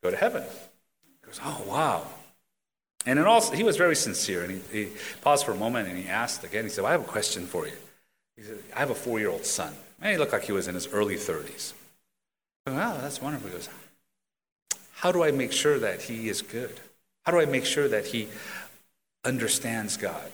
go 0.02 0.10
to 0.10 0.16
heaven. 0.16 0.42
He 0.42 1.26
goes, 1.26 1.40
oh, 1.44 1.62
wow. 1.66 2.06
And 3.06 3.18
it 3.18 3.26
also, 3.26 3.54
he 3.54 3.62
was 3.62 3.76
very 3.76 3.96
sincere. 3.96 4.44
And 4.44 4.62
he, 4.70 4.84
he 4.84 4.88
paused 5.20 5.44
for 5.44 5.52
a 5.52 5.56
moment 5.56 5.88
and 5.88 5.98
he 5.98 6.08
asked 6.08 6.44
again, 6.44 6.64
he 6.64 6.70
said, 6.70 6.82
well, 6.82 6.90
I 6.90 6.92
have 6.92 7.02
a 7.02 7.10
question 7.10 7.46
for 7.46 7.66
you. 7.66 7.74
He 8.36 8.42
said, 8.42 8.58
I 8.74 8.78
have 8.78 8.90
a 8.90 8.94
four 8.94 9.18
year 9.18 9.30
old 9.30 9.44
son. 9.44 9.74
And 10.00 10.12
he 10.12 10.18
looked 10.18 10.32
like 10.32 10.44
he 10.44 10.52
was 10.52 10.68
in 10.68 10.74
his 10.74 10.88
early 10.88 11.16
30s. 11.16 11.74
I 12.66 12.70
wow, 12.70 12.98
that's 13.00 13.20
wonderful. 13.20 13.48
He 13.48 13.54
goes, 13.54 13.68
how 15.00 15.12
do 15.12 15.22
I 15.22 15.30
make 15.30 15.50
sure 15.50 15.78
that 15.78 16.02
he 16.02 16.28
is 16.28 16.42
good? 16.42 16.78
How 17.24 17.32
do 17.32 17.40
I 17.40 17.46
make 17.46 17.64
sure 17.64 17.88
that 17.88 18.06
he 18.06 18.28
understands 19.24 19.96
God? 19.96 20.30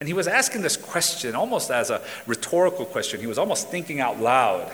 And 0.00 0.06
he 0.06 0.14
was 0.14 0.28
asking 0.28 0.62
this 0.62 0.76
question 0.76 1.34
almost 1.34 1.72
as 1.72 1.90
a 1.90 2.00
rhetorical 2.24 2.86
question. 2.86 3.18
He 3.20 3.26
was 3.26 3.38
almost 3.38 3.70
thinking 3.70 3.98
out 3.98 4.20
loud. 4.20 4.70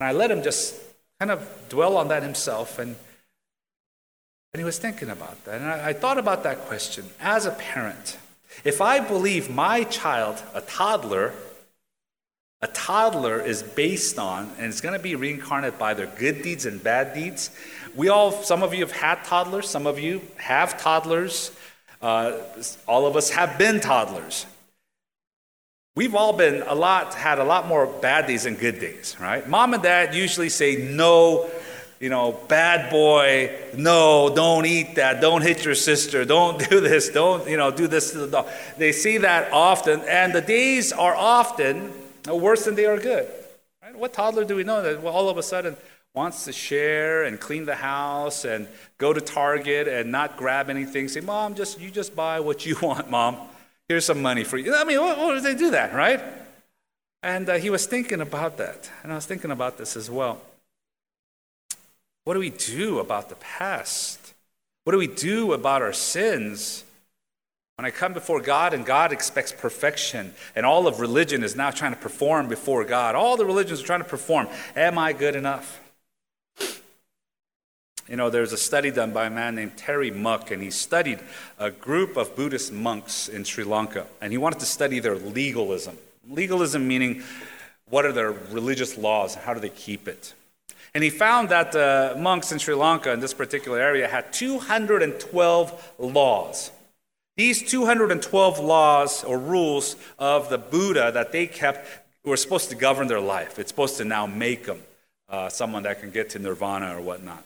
And 0.00 0.08
I 0.08 0.12
let 0.12 0.30
him 0.30 0.42
just 0.42 0.74
kind 1.20 1.30
of 1.30 1.46
dwell 1.68 1.98
on 1.98 2.08
that 2.08 2.22
himself. 2.22 2.78
And, 2.78 2.96
and 4.54 4.58
he 4.58 4.64
was 4.64 4.78
thinking 4.78 5.10
about 5.10 5.44
that. 5.44 5.60
And 5.60 5.68
I, 5.68 5.88
I 5.88 5.92
thought 5.92 6.16
about 6.16 6.44
that 6.44 6.60
question 6.60 7.04
as 7.20 7.44
a 7.44 7.50
parent. 7.50 8.16
If 8.64 8.80
I 8.80 9.00
believe 9.00 9.50
my 9.50 9.84
child, 9.84 10.42
a 10.54 10.62
toddler, 10.62 11.34
a 12.66 12.72
toddler 12.72 13.40
is 13.40 13.62
based 13.62 14.18
on, 14.18 14.50
and 14.58 14.66
it's 14.66 14.80
going 14.80 14.96
to 14.96 15.02
be 15.02 15.14
reincarnated 15.14 15.78
by 15.78 15.94
their 15.94 16.06
good 16.06 16.42
deeds 16.42 16.66
and 16.66 16.82
bad 16.82 17.14
deeds. 17.14 17.50
We 17.94 18.08
all, 18.08 18.32
some 18.32 18.64
of 18.64 18.74
you 18.74 18.80
have 18.80 18.90
had 18.90 19.22
toddlers, 19.22 19.68
some 19.68 19.86
of 19.86 20.00
you 20.00 20.20
have 20.36 20.76
toddlers. 20.76 21.52
Uh, 22.02 22.32
all 22.88 23.06
of 23.06 23.14
us 23.14 23.30
have 23.30 23.56
been 23.56 23.78
toddlers. 23.78 24.46
We've 25.94 26.16
all 26.16 26.32
been 26.32 26.62
a 26.66 26.74
lot, 26.74 27.14
had 27.14 27.38
a 27.38 27.44
lot 27.44 27.68
more 27.68 27.86
bad 27.86 28.26
days 28.26 28.42
than 28.42 28.56
good 28.56 28.80
days, 28.80 29.16
right? 29.20 29.48
Mom 29.48 29.72
and 29.72 29.82
dad 29.82 30.12
usually 30.12 30.48
say, 30.48 30.76
no, 30.76 31.48
you 32.00 32.10
know, 32.10 32.32
bad 32.48 32.90
boy, 32.90 33.56
no, 33.76 34.32
don't 34.34 34.66
eat 34.66 34.96
that, 34.96 35.20
don't 35.20 35.42
hit 35.42 35.64
your 35.64 35.76
sister, 35.76 36.24
don't 36.24 36.58
do 36.70 36.80
this, 36.80 37.10
don't, 37.10 37.48
you 37.48 37.56
know, 37.56 37.70
do 37.70 37.86
this 37.86 38.10
to 38.10 38.18
the 38.18 38.26
dog. 38.26 38.48
They 38.76 38.90
see 38.90 39.18
that 39.18 39.52
often, 39.52 40.00
and 40.00 40.32
the 40.32 40.40
days 40.40 40.92
are 40.92 41.14
often 41.14 41.92
worse 42.34 42.64
than 42.64 42.74
they 42.74 42.86
are 42.86 42.98
good. 42.98 43.28
Right? 43.82 43.96
What 43.96 44.12
toddler 44.12 44.44
do 44.44 44.56
we 44.56 44.64
know 44.64 44.82
that 44.82 45.04
all 45.04 45.28
of 45.28 45.38
a 45.38 45.42
sudden 45.42 45.76
wants 46.14 46.44
to 46.46 46.52
share 46.52 47.24
and 47.24 47.38
clean 47.38 47.66
the 47.66 47.74
house 47.74 48.44
and 48.44 48.66
go 48.98 49.12
to 49.12 49.20
Target 49.20 49.86
and 49.86 50.10
not 50.10 50.36
grab 50.36 50.70
anything? 50.70 51.08
Say, 51.08 51.20
Mom, 51.20 51.54
just 51.54 51.80
you 51.80 51.90
just 51.90 52.16
buy 52.16 52.40
what 52.40 52.66
you 52.66 52.76
want, 52.82 53.10
Mom. 53.10 53.36
Here's 53.88 54.04
some 54.04 54.20
money 54.20 54.42
for 54.42 54.56
you. 54.56 54.74
I 54.74 54.84
mean, 54.84 55.00
what, 55.00 55.18
what 55.18 55.34
do 55.34 55.40
they 55.40 55.54
do 55.54 55.70
that, 55.70 55.94
right? 55.94 56.20
And 57.22 57.48
uh, 57.48 57.54
he 57.54 57.70
was 57.70 57.86
thinking 57.86 58.20
about 58.20 58.56
that, 58.58 58.90
and 59.02 59.12
I 59.12 59.14
was 59.14 59.26
thinking 59.26 59.50
about 59.50 59.78
this 59.78 59.96
as 59.96 60.10
well. 60.10 60.40
What 62.24 62.34
do 62.34 62.40
we 62.40 62.50
do 62.50 62.98
about 62.98 63.28
the 63.28 63.36
past? 63.36 64.34
What 64.84 64.92
do 64.92 64.98
we 64.98 65.06
do 65.06 65.52
about 65.52 65.82
our 65.82 65.92
sins? 65.92 66.84
When 67.78 67.84
I 67.84 67.90
come 67.90 68.14
before 68.14 68.40
God 68.40 68.72
and 68.72 68.86
God 68.86 69.12
expects 69.12 69.52
perfection, 69.52 70.32
and 70.54 70.64
all 70.64 70.86
of 70.86 70.98
religion 70.98 71.44
is 71.44 71.54
now 71.54 71.70
trying 71.70 71.92
to 71.92 72.00
perform 72.00 72.48
before 72.48 72.84
God, 72.84 73.14
all 73.14 73.36
the 73.36 73.44
religions 73.44 73.82
are 73.82 73.84
trying 73.84 74.00
to 74.00 74.08
perform. 74.08 74.48
Am 74.74 74.96
I 74.96 75.12
good 75.12 75.36
enough? 75.36 75.78
You 78.08 78.16
know, 78.16 78.30
there's 78.30 78.54
a 78.54 78.56
study 78.56 78.90
done 78.90 79.12
by 79.12 79.26
a 79.26 79.30
man 79.30 79.56
named 79.56 79.76
Terry 79.76 80.10
Muck, 80.10 80.50
and 80.50 80.62
he 80.62 80.70
studied 80.70 81.18
a 81.58 81.70
group 81.70 82.16
of 82.16 82.34
Buddhist 82.34 82.72
monks 82.72 83.28
in 83.28 83.44
Sri 83.44 83.62
Lanka, 83.62 84.06
and 84.22 84.32
he 84.32 84.38
wanted 84.38 84.60
to 84.60 84.66
study 84.66 84.98
their 84.98 85.16
legalism. 85.16 85.98
Legalism 86.30 86.88
meaning 86.88 87.24
what 87.90 88.06
are 88.06 88.12
their 88.12 88.32
religious 88.32 88.96
laws, 88.96 89.36
and 89.36 89.44
how 89.44 89.52
do 89.52 89.60
they 89.60 89.68
keep 89.68 90.08
it? 90.08 90.32
And 90.94 91.04
he 91.04 91.10
found 91.10 91.50
that 91.50 91.72
the 91.72 92.16
monks 92.18 92.52
in 92.52 92.58
Sri 92.58 92.74
Lanka 92.74 93.12
in 93.12 93.20
this 93.20 93.34
particular 93.34 93.78
area 93.78 94.08
had 94.08 94.32
212 94.32 95.92
laws. 95.98 96.70
These 97.36 97.70
212 97.70 98.58
laws 98.58 99.22
or 99.22 99.38
rules 99.38 99.96
of 100.18 100.48
the 100.48 100.56
Buddha 100.56 101.10
that 101.12 101.32
they 101.32 101.46
kept 101.46 101.86
were 102.24 102.36
supposed 102.36 102.70
to 102.70 102.76
govern 102.76 103.08
their 103.08 103.20
life. 103.20 103.58
It's 103.58 103.70
supposed 103.70 103.98
to 103.98 104.04
now 104.04 104.26
make 104.26 104.64
them 104.64 104.80
uh, 105.28 105.48
someone 105.50 105.82
that 105.82 106.00
can 106.00 106.10
get 106.10 106.30
to 106.30 106.38
nirvana 106.38 106.96
or 106.96 107.00
whatnot. 107.00 107.44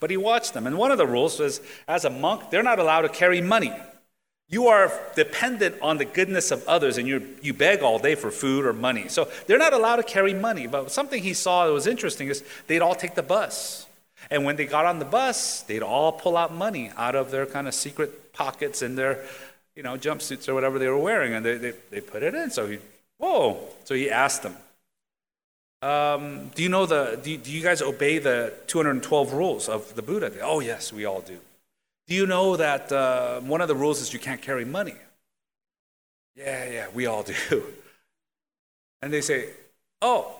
But 0.00 0.10
he 0.10 0.16
watched 0.16 0.54
them, 0.54 0.66
and 0.66 0.78
one 0.78 0.90
of 0.90 0.98
the 0.98 1.06
rules 1.06 1.38
was 1.38 1.60
as 1.86 2.04
a 2.04 2.10
monk, 2.10 2.50
they're 2.50 2.62
not 2.62 2.78
allowed 2.78 3.02
to 3.02 3.08
carry 3.08 3.40
money. 3.40 3.72
You 4.48 4.68
are 4.68 4.90
dependent 5.14 5.76
on 5.82 5.98
the 5.98 6.06
goodness 6.06 6.50
of 6.50 6.66
others, 6.66 6.96
and 6.96 7.06
you 7.06 7.36
you 7.42 7.52
beg 7.52 7.82
all 7.82 7.98
day 7.98 8.14
for 8.14 8.30
food 8.30 8.64
or 8.64 8.72
money. 8.72 9.08
So 9.08 9.28
they're 9.46 9.58
not 9.58 9.74
allowed 9.74 9.96
to 9.96 10.02
carry 10.02 10.32
money. 10.32 10.66
But 10.66 10.90
something 10.90 11.22
he 11.22 11.34
saw 11.34 11.66
that 11.66 11.72
was 11.72 11.86
interesting 11.86 12.28
is 12.28 12.42
they'd 12.66 12.80
all 12.80 12.94
take 12.94 13.14
the 13.14 13.22
bus. 13.22 13.87
And 14.30 14.44
when 14.44 14.56
they 14.56 14.66
got 14.66 14.84
on 14.84 14.98
the 14.98 15.04
bus, 15.04 15.62
they'd 15.62 15.82
all 15.82 16.12
pull 16.12 16.36
out 16.36 16.52
money 16.52 16.90
out 16.96 17.14
of 17.14 17.30
their 17.30 17.46
kind 17.46 17.66
of 17.66 17.74
secret 17.74 18.32
pockets 18.32 18.82
in 18.82 18.94
their, 18.94 19.24
you 19.74 19.82
know, 19.82 19.96
jumpsuits 19.96 20.48
or 20.48 20.54
whatever 20.54 20.78
they 20.78 20.88
were 20.88 20.98
wearing, 20.98 21.34
and 21.34 21.44
they, 21.44 21.56
they, 21.56 21.72
they 21.90 22.00
put 22.00 22.22
it 22.22 22.34
in. 22.34 22.50
So 22.50 22.66
he, 22.66 22.78
whoa. 23.18 23.58
So 23.84 23.94
he 23.94 24.10
asked 24.10 24.42
them, 24.42 24.56
um, 25.80 26.48
do 26.54 26.62
you 26.62 26.68
know 26.68 26.86
the, 26.86 27.18
do 27.22 27.30
you, 27.30 27.38
do 27.38 27.52
you, 27.52 27.62
guys 27.62 27.80
obey 27.80 28.18
the 28.18 28.52
212 28.66 29.32
rules 29.32 29.68
of 29.68 29.94
the 29.94 30.02
Buddha? 30.02 30.28
They, 30.30 30.40
oh, 30.40 30.60
yes, 30.60 30.92
we 30.92 31.04
all 31.04 31.20
do. 31.20 31.38
Do 32.08 32.14
you 32.14 32.26
know 32.26 32.56
that 32.56 32.90
uh, 32.90 33.40
one 33.40 33.60
of 33.60 33.68
the 33.68 33.76
rules 33.76 34.00
is 34.00 34.12
you 34.12 34.18
can't 34.18 34.42
carry 34.42 34.64
money? 34.64 34.94
Yeah, 36.34 36.68
yeah, 36.70 36.86
we 36.92 37.06
all 37.06 37.22
do. 37.22 37.34
And 39.00 39.12
they 39.12 39.20
say, 39.20 39.50
oh, 40.02 40.34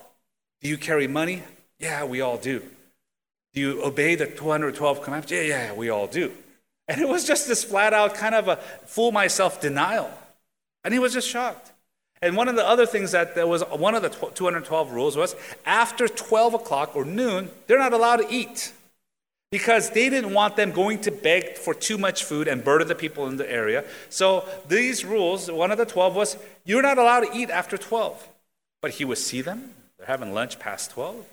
do 0.61 0.68
you 0.68 0.76
carry 0.76 1.06
money? 1.06 1.44
Yeah, 1.78 2.04
we 2.04 2.20
all 2.20 2.37
do. 2.37 2.62
Do 3.58 3.62
you 3.62 3.82
obey 3.82 4.14
the 4.14 4.28
212 4.28 5.02
commandments? 5.02 5.32
Yeah, 5.32 5.40
yeah, 5.40 5.72
we 5.72 5.88
all 5.90 6.06
do. 6.06 6.30
And 6.86 7.00
it 7.00 7.08
was 7.08 7.26
just 7.26 7.48
this 7.48 7.64
flat 7.64 7.92
out 7.92 8.14
kind 8.14 8.32
of 8.32 8.46
a 8.46 8.58
fool 8.86 9.10
myself 9.10 9.60
denial. 9.60 10.08
And 10.84 10.94
he 10.94 11.00
was 11.00 11.12
just 11.12 11.28
shocked. 11.28 11.72
And 12.22 12.36
one 12.36 12.46
of 12.46 12.54
the 12.54 12.64
other 12.64 12.86
things 12.86 13.10
that 13.10 13.34
there 13.34 13.48
was 13.48 13.62
one 13.62 13.96
of 13.96 14.02
the 14.02 14.10
212 14.10 14.92
rules 14.92 15.16
was 15.16 15.34
after 15.66 16.06
12 16.06 16.54
o'clock 16.54 16.94
or 16.94 17.04
noon, 17.04 17.50
they're 17.66 17.80
not 17.80 17.92
allowed 17.92 18.18
to 18.18 18.32
eat 18.32 18.72
because 19.50 19.90
they 19.90 20.08
didn't 20.08 20.32
want 20.32 20.54
them 20.54 20.70
going 20.70 21.00
to 21.00 21.10
beg 21.10 21.56
for 21.56 21.74
too 21.74 21.98
much 21.98 22.22
food 22.22 22.46
and 22.46 22.62
burden 22.62 22.86
the 22.86 22.94
people 22.94 23.26
in 23.26 23.38
the 23.38 23.50
area. 23.50 23.84
So 24.08 24.48
these 24.68 25.04
rules, 25.04 25.50
one 25.50 25.72
of 25.72 25.78
the 25.78 25.84
12 25.84 26.14
was 26.14 26.36
you're 26.64 26.82
not 26.82 26.96
allowed 26.96 27.22
to 27.22 27.36
eat 27.36 27.50
after 27.50 27.76
12. 27.76 28.28
But 28.80 28.92
he 28.92 29.04
would 29.04 29.18
see 29.18 29.40
them, 29.40 29.74
they're 29.96 30.06
having 30.06 30.32
lunch 30.32 30.60
past 30.60 30.92
12. 30.92 31.26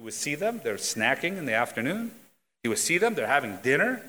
He 0.00 0.04
would 0.04 0.14
see 0.14 0.34
them, 0.34 0.62
they're 0.64 0.76
snacking 0.76 1.36
in 1.36 1.44
the 1.44 1.52
afternoon. 1.52 2.12
He 2.62 2.70
would 2.70 2.78
see 2.78 2.96
them, 2.96 3.14
they're 3.14 3.26
having 3.26 3.58
dinner. 3.62 4.00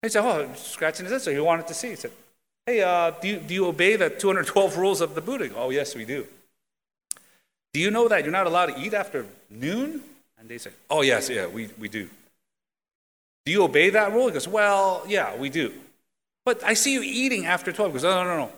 He 0.00 0.08
said, 0.08 0.24
Oh, 0.24 0.48
scratching 0.54 1.04
his 1.04 1.12
head. 1.12 1.20
So 1.20 1.32
he 1.32 1.40
wanted 1.40 1.66
to 1.66 1.74
see. 1.74 1.88
He 1.88 1.96
said, 1.96 2.12
Hey, 2.64 2.80
uh, 2.80 3.10
do, 3.10 3.26
you, 3.26 3.36
do 3.38 3.54
you 3.54 3.66
obey 3.66 3.96
the 3.96 4.08
212 4.08 4.76
rules 4.78 5.00
of 5.00 5.16
the 5.16 5.20
Buddha? 5.20 5.50
Oh, 5.56 5.70
yes, 5.70 5.96
we 5.96 6.04
do. 6.04 6.28
Do 7.72 7.80
you 7.80 7.90
know 7.90 8.06
that 8.06 8.22
you're 8.22 8.30
not 8.30 8.46
allowed 8.46 8.66
to 8.66 8.80
eat 8.80 8.94
after 8.94 9.26
noon? 9.50 10.00
And 10.38 10.48
they 10.48 10.58
said, 10.58 10.74
Oh, 10.88 11.02
yes, 11.02 11.28
yeah, 11.28 11.48
we, 11.48 11.70
we 11.76 11.88
do. 11.88 12.08
Do 13.46 13.50
you 13.50 13.64
obey 13.64 13.90
that 13.90 14.12
rule? 14.12 14.28
He 14.28 14.32
goes, 14.32 14.46
Well, 14.46 15.02
yeah, 15.08 15.36
we 15.36 15.50
do. 15.50 15.72
But 16.44 16.62
I 16.62 16.74
see 16.74 16.92
you 16.92 17.02
eating 17.02 17.46
after 17.46 17.72
12. 17.72 17.90
He 17.90 17.92
goes, 17.94 18.04
No, 18.04 18.22
no, 18.22 18.30
no, 18.30 18.36
no. 18.44 18.52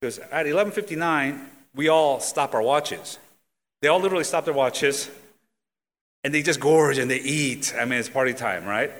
Because 0.00 0.20
at 0.20 0.46
11.59, 0.46 1.38
we 1.74 1.88
all 1.88 2.18
stop 2.20 2.54
our 2.54 2.62
watches. 2.62 3.18
They 3.82 3.88
all 3.88 4.00
literally 4.00 4.24
stop 4.24 4.46
their 4.46 4.54
watches, 4.54 5.10
and 6.26 6.34
they 6.34 6.42
just 6.42 6.58
gorge 6.58 6.98
and 6.98 7.08
they 7.08 7.20
eat. 7.20 7.72
I 7.78 7.84
mean, 7.84 8.00
it's 8.00 8.08
party 8.08 8.34
time, 8.34 8.64
right? 8.64 8.90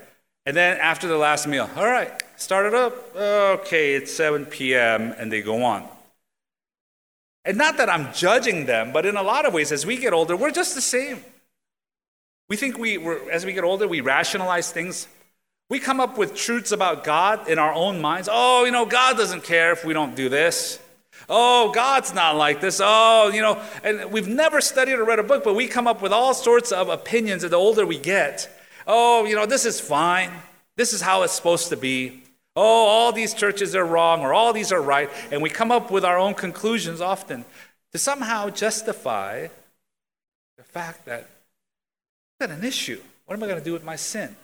And 0.46 0.56
then 0.56 0.78
after 0.78 1.08
the 1.08 1.16
last 1.16 1.48
meal, 1.48 1.68
all 1.74 1.84
right, 1.84 2.22
start 2.36 2.66
it 2.66 2.72
up. 2.72 3.16
Okay, 3.16 3.94
it's 3.94 4.14
7 4.14 4.46
p.m., 4.46 5.12
and 5.18 5.32
they 5.32 5.42
go 5.42 5.64
on. 5.64 5.84
And 7.44 7.58
not 7.58 7.78
that 7.78 7.90
I'm 7.90 8.12
judging 8.12 8.66
them, 8.66 8.92
but 8.92 9.06
in 9.06 9.16
a 9.16 9.24
lot 9.24 9.44
of 9.44 9.52
ways, 9.52 9.72
as 9.72 9.84
we 9.84 9.96
get 9.96 10.12
older, 10.12 10.36
we're 10.36 10.52
just 10.52 10.76
the 10.76 10.80
same. 10.80 11.24
We 12.48 12.54
think 12.54 12.78
we, 12.78 13.04
as 13.28 13.44
we 13.44 13.52
get 13.52 13.64
older, 13.64 13.88
we 13.88 14.02
rationalize 14.02 14.70
things. 14.70 15.08
We 15.68 15.80
come 15.80 15.98
up 15.98 16.16
with 16.16 16.36
truths 16.36 16.70
about 16.70 17.02
God 17.02 17.48
in 17.48 17.58
our 17.58 17.72
own 17.72 18.00
minds. 18.00 18.28
Oh, 18.30 18.64
you 18.64 18.70
know, 18.70 18.86
God 18.86 19.16
doesn't 19.16 19.42
care 19.42 19.72
if 19.72 19.84
we 19.84 19.94
don't 19.94 20.14
do 20.14 20.28
this. 20.28 20.78
Oh, 21.28 21.72
God's 21.72 22.14
not 22.14 22.36
like 22.36 22.60
this. 22.60 22.80
Oh, 22.82 23.30
you 23.34 23.42
know, 23.42 23.60
and 23.82 24.12
we've 24.12 24.28
never 24.28 24.60
studied 24.60 24.94
or 24.94 25.04
read 25.04 25.18
a 25.18 25.24
book, 25.24 25.42
but 25.42 25.54
we 25.54 25.66
come 25.66 25.86
up 25.86 26.02
with 26.02 26.12
all 26.12 26.34
sorts 26.34 26.70
of 26.72 26.88
opinions 26.88 27.42
the 27.42 27.56
older 27.56 27.84
we 27.86 27.98
get 27.98 28.48
oh, 28.86 29.24
you 29.24 29.34
know, 29.34 29.46
this 29.46 29.66
is 29.66 29.80
fine. 29.80 30.30
This 30.76 30.92
is 30.92 31.00
how 31.00 31.22
it's 31.22 31.32
supposed 31.32 31.68
to 31.70 31.76
be. 31.76 32.22
Oh, 32.54 32.86
all 32.86 33.12
these 33.12 33.34
churches 33.34 33.74
are 33.74 33.84
wrong 33.84 34.22
or 34.22 34.32
all 34.32 34.52
these 34.52 34.72
are 34.72 34.80
right. 34.80 35.10
And 35.30 35.42
we 35.42 35.50
come 35.50 35.70
up 35.70 35.90
with 35.90 36.04
our 36.04 36.18
own 36.18 36.34
conclusions 36.34 37.00
often 37.00 37.44
to 37.92 37.98
somehow 37.98 38.50
justify 38.50 39.48
the 40.56 40.62
fact 40.62 41.04
that 41.06 41.28
I've 42.40 42.48
got 42.48 42.56
an 42.56 42.64
issue. 42.64 43.00
What 43.26 43.34
am 43.34 43.42
I 43.42 43.46
going 43.46 43.58
to 43.58 43.64
do 43.64 43.72
with 43.72 43.84
my 43.84 43.96
sin? 43.96 44.36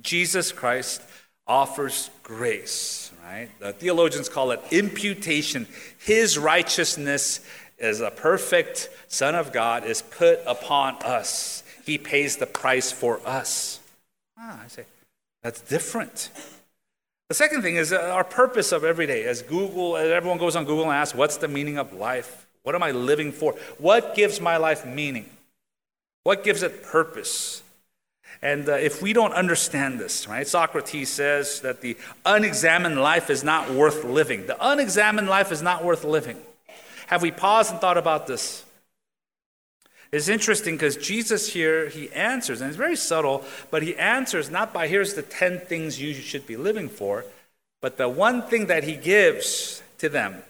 Jesus 0.00 0.52
Christ 0.52 1.02
offers 1.46 2.10
grace, 2.22 3.12
right? 3.24 3.48
The 3.60 3.72
theologians 3.72 4.28
call 4.28 4.50
it 4.52 4.60
imputation. 4.70 5.66
His 5.98 6.38
righteousness 6.38 7.40
as 7.78 8.00
a 8.00 8.10
perfect 8.10 8.88
Son 9.08 9.34
of 9.34 9.52
God 9.52 9.84
is 9.84 10.02
put 10.02 10.40
upon 10.46 10.96
us. 11.02 11.62
He 11.84 11.98
pays 11.98 12.36
the 12.36 12.46
price 12.46 12.90
for 12.90 13.20
us. 13.26 13.80
Ah, 14.38 14.60
I 14.64 14.68
say, 14.68 14.84
that's 15.42 15.60
different. 15.60 16.30
The 17.28 17.34
second 17.34 17.62
thing 17.62 17.76
is 17.76 17.92
our 17.92 18.24
purpose 18.24 18.72
of 18.72 18.84
every 18.84 19.06
day. 19.06 19.24
As 19.24 19.42
Google, 19.42 19.96
as 19.96 20.10
everyone 20.10 20.38
goes 20.38 20.56
on 20.56 20.64
Google 20.64 20.84
and 20.84 20.92
asks, 20.92 21.16
what's 21.16 21.36
the 21.36 21.48
meaning 21.48 21.78
of 21.78 21.92
life? 21.92 22.46
What 22.62 22.74
am 22.74 22.82
I 22.82 22.92
living 22.92 23.32
for? 23.32 23.52
What 23.78 24.14
gives 24.14 24.40
my 24.40 24.56
life 24.56 24.86
meaning? 24.86 25.28
What 26.22 26.44
gives 26.44 26.62
it 26.62 26.82
purpose? 26.82 27.62
And 28.44 28.68
uh, 28.68 28.74
if 28.74 29.00
we 29.00 29.14
don't 29.14 29.32
understand 29.32 29.98
this, 29.98 30.28
right, 30.28 30.46
Socrates 30.46 31.08
says 31.08 31.62
that 31.62 31.80
the 31.80 31.96
unexamined 32.26 33.00
life 33.00 33.30
is 33.30 33.42
not 33.42 33.70
worth 33.70 34.04
living. 34.04 34.46
The 34.46 34.58
unexamined 34.60 35.30
life 35.30 35.50
is 35.50 35.62
not 35.62 35.82
worth 35.82 36.04
living. 36.04 36.36
Have 37.06 37.22
we 37.22 37.30
paused 37.30 37.72
and 37.72 37.80
thought 37.80 37.96
about 37.96 38.26
this? 38.26 38.62
It's 40.12 40.28
interesting 40.28 40.74
because 40.74 40.98
Jesus 40.98 41.54
here, 41.54 41.88
he 41.88 42.12
answers, 42.12 42.60
and 42.60 42.68
it's 42.68 42.76
very 42.76 42.96
subtle, 42.96 43.46
but 43.70 43.82
he 43.82 43.96
answers 43.96 44.50
not 44.50 44.74
by 44.74 44.88
here's 44.88 45.14
the 45.14 45.22
10 45.22 45.60
things 45.60 45.98
you 45.98 46.12
should 46.12 46.46
be 46.46 46.58
living 46.58 46.90
for, 46.90 47.24
but 47.80 47.96
the 47.96 48.10
one 48.10 48.42
thing 48.42 48.66
that 48.66 48.84
he 48.84 48.96
gives 48.96 49.82
to 49.98 50.10
them 50.10 50.42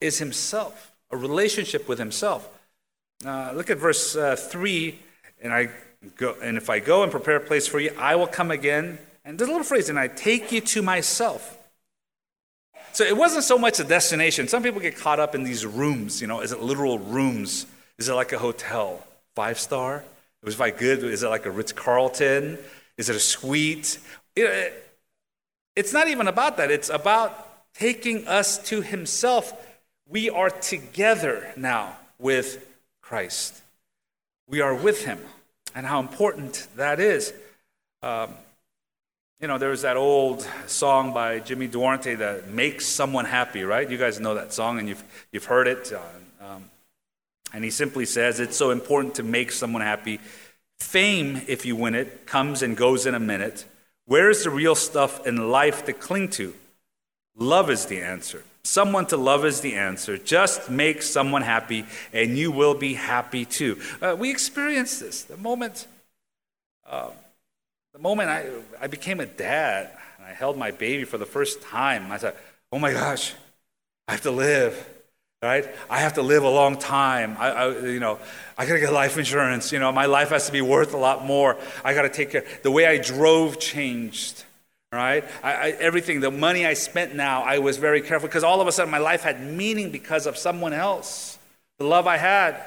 is 0.00 0.18
himself, 0.18 0.92
a 1.10 1.16
relationship 1.16 1.88
with 1.88 1.98
himself. 1.98 2.48
Uh, 3.26 3.50
look 3.52 3.68
at 3.68 3.78
verse 3.78 4.14
uh, 4.14 4.36
3, 4.36 4.96
and, 5.42 5.52
I 5.52 5.70
go, 6.16 6.36
and 6.42 6.56
if 6.56 6.70
I 6.70 6.78
go 6.78 7.02
and 7.02 7.10
prepare 7.10 7.36
a 7.36 7.40
place 7.40 7.66
for 7.66 7.80
you, 7.80 7.92
I 7.98 8.16
will 8.16 8.26
come 8.26 8.50
again. 8.50 8.98
And 9.24 9.38
there's 9.38 9.48
a 9.48 9.52
little 9.52 9.66
phrase, 9.66 9.88
and 9.88 9.98
I 9.98 10.08
take 10.08 10.52
you 10.52 10.60
to 10.60 10.82
myself. 10.82 11.58
So 12.92 13.04
it 13.04 13.16
wasn't 13.16 13.44
so 13.44 13.56
much 13.56 13.80
a 13.80 13.84
destination. 13.84 14.48
Some 14.48 14.62
people 14.62 14.80
get 14.80 14.96
caught 14.96 15.20
up 15.20 15.34
in 15.34 15.44
these 15.44 15.64
rooms, 15.64 16.20
you 16.20 16.26
know, 16.26 16.40
is 16.40 16.52
it 16.52 16.60
literal 16.60 16.98
rooms? 16.98 17.66
Is 17.98 18.08
it 18.08 18.14
like 18.14 18.32
a 18.32 18.38
hotel? 18.38 19.06
Five 19.34 19.58
star? 19.58 19.98
It 20.42 20.46
was 20.46 20.58
like 20.58 20.78
good. 20.78 21.04
Is 21.04 21.22
it 21.22 21.28
like 21.28 21.46
a 21.46 21.50
Ritz 21.50 21.72
Carlton? 21.72 22.58
Is 22.98 23.08
it 23.08 23.16
a 23.16 23.20
suite? 23.20 23.98
It, 24.36 24.74
it's 25.74 25.92
not 25.92 26.08
even 26.08 26.28
about 26.28 26.56
that. 26.58 26.70
It's 26.70 26.90
about 26.90 27.48
taking 27.74 28.26
us 28.26 28.58
to 28.68 28.82
Himself. 28.82 29.54
We 30.06 30.28
are 30.28 30.50
together 30.50 31.52
now 31.56 31.96
with 32.18 32.66
Christ. 33.00 33.62
We 34.48 34.60
are 34.60 34.74
with 34.74 35.04
him, 35.04 35.18
and 35.74 35.86
how 35.86 36.00
important 36.00 36.66
that 36.76 37.00
is. 37.00 37.32
Um, 38.02 38.30
you 39.40 39.48
know, 39.48 39.58
there's 39.58 39.82
that 39.82 39.96
old 39.96 40.46
song 40.66 41.12
by 41.12 41.40
Jimmy 41.40 41.66
Durante 41.66 42.14
that 42.14 42.48
makes 42.48 42.86
someone 42.86 43.24
happy, 43.24 43.64
right? 43.64 43.88
You 43.90 43.98
guys 43.98 44.20
know 44.20 44.34
that 44.34 44.52
song 44.52 44.78
and 44.78 44.88
you've, 44.88 45.02
you've 45.32 45.46
heard 45.46 45.66
it. 45.66 45.92
Uh, 45.92 46.44
um, 46.44 46.70
and 47.52 47.64
he 47.64 47.70
simply 47.70 48.06
says, 48.06 48.38
It's 48.38 48.56
so 48.56 48.70
important 48.70 49.16
to 49.16 49.22
make 49.22 49.50
someone 49.50 49.82
happy. 49.82 50.20
Fame, 50.78 51.42
if 51.48 51.66
you 51.66 51.76
win 51.76 51.94
it, 51.94 52.26
comes 52.26 52.62
and 52.62 52.76
goes 52.76 53.04
in 53.04 53.14
a 53.14 53.20
minute. 53.20 53.64
Where 54.06 54.30
is 54.30 54.44
the 54.44 54.50
real 54.50 54.74
stuff 54.74 55.26
in 55.26 55.50
life 55.50 55.84
to 55.86 55.92
cling 55.92 56.28
to? 56.30 56.54
Love 57.36 57.70
is 57.70 57.86
the 57.86 58.00
answer. 58.00 58.44
Someone 58.64 59.06
to 59.06 59.16
love 59.16 59.44
is 59.44 59.60
the 59.60 59.74
answer. 59.74 60.16
Just 60.16 60.70
make 60.70 61.02
someone 61.02 61.42
happy, 61.42 61.84
and 62.12 62.38
you 62.38 62.52
will 62.52 62.74
be 62.74 62.94
happy 62.94 63.44
too. 63.44 63.80
Uh, 64.00 64.14
we 64.16 64.30
experience 64.30 65.00
this. 65.00 65.22
The 65.22 65.36
moment, 65.36 65.88
uh, 66.88 67.10
the 67.92 67.98
moment 67.98 68.30
I, 68.30 68.48
I 68.80 68.86
became 68.86 69.18
a 69.18 69.26
dad, 69.26 69.90
and 70.16 70.26
I 70.26 70.32
held 70.32 70.56
my 70.56 70.70
baby 70.70 71.02
for 71.04 71.18
the 71.18 71.26
first 71.26 71.60
time, 71.60 72.12
I 72.12 72.18
said, 72.18 72.36
"Oh 72.70 72.78
my 72.78 72.92
gosh, 72.92 73.34
I 74.06 74.12
have 74.12 74.22
to 74.22 74.30
live." 74.30 74.88
Right? 75.42 75.68
I 75.90 75.98
have 75.98 76.14
to 76.14 76.22
live 76.22 76.44
a 76.44 76.48
long 76.48 76.78
time. 76.78 77.36
I, 77.36 77.50
I 77.50 77.78
you 77.80 77.98
know, 77.98 78.20
I 78.56 78.64
gotta 78.64 78.78
get 78.78 78.92
life 78.92 79.18
insurance. 79.18 79.72
You 79.72 79.80
know, 79.80 79.90
my 79.90 80.06
life 80.06 80.28
has 80.28 80.46
to 80.46 80.52
be 80.52 80.60
worth 80.60 80.94
a 80.94 80.98
lot 80.98 81.24
more. 81.24 81.56
I 81.84 81.94
gotta 81.94 82.08
take 82.08 82.30
care. 82.30 82.44
The 82.62 82.70
way 82.70 82.86
I 82.86 82.98
drove 82.98 83.58
changed 83.58 84.44
right? 84.92 85.24
I, 85.42 85.52
I, 85.52 85.68
everything, 85.80 86.20
the 86.20 86.30
money 86.30 86.66
I 86.66 86.74
spent 86.74 87.14
now, 87.14 87.42
I 87.42 87.58
was 87.58 87.78
very 87.78 88.02
careful 88.02 88.28
because 88.28 88.44
all 88.44 88.60
of 88.60 88.68
a 88.68 88.72
sudden 88.72 88.90
my 88.90 88.98
life 88.98 89.22
had 89.22 89.40
meaning 89.40 89.90
because 89.90 90.26
of 90.26 90.36
someone 90.36 90.72
else. 90.72 91.38
The 91.78 91.86
love 91.86 92.06
I 92.06 92.18
had. 92.18 92.62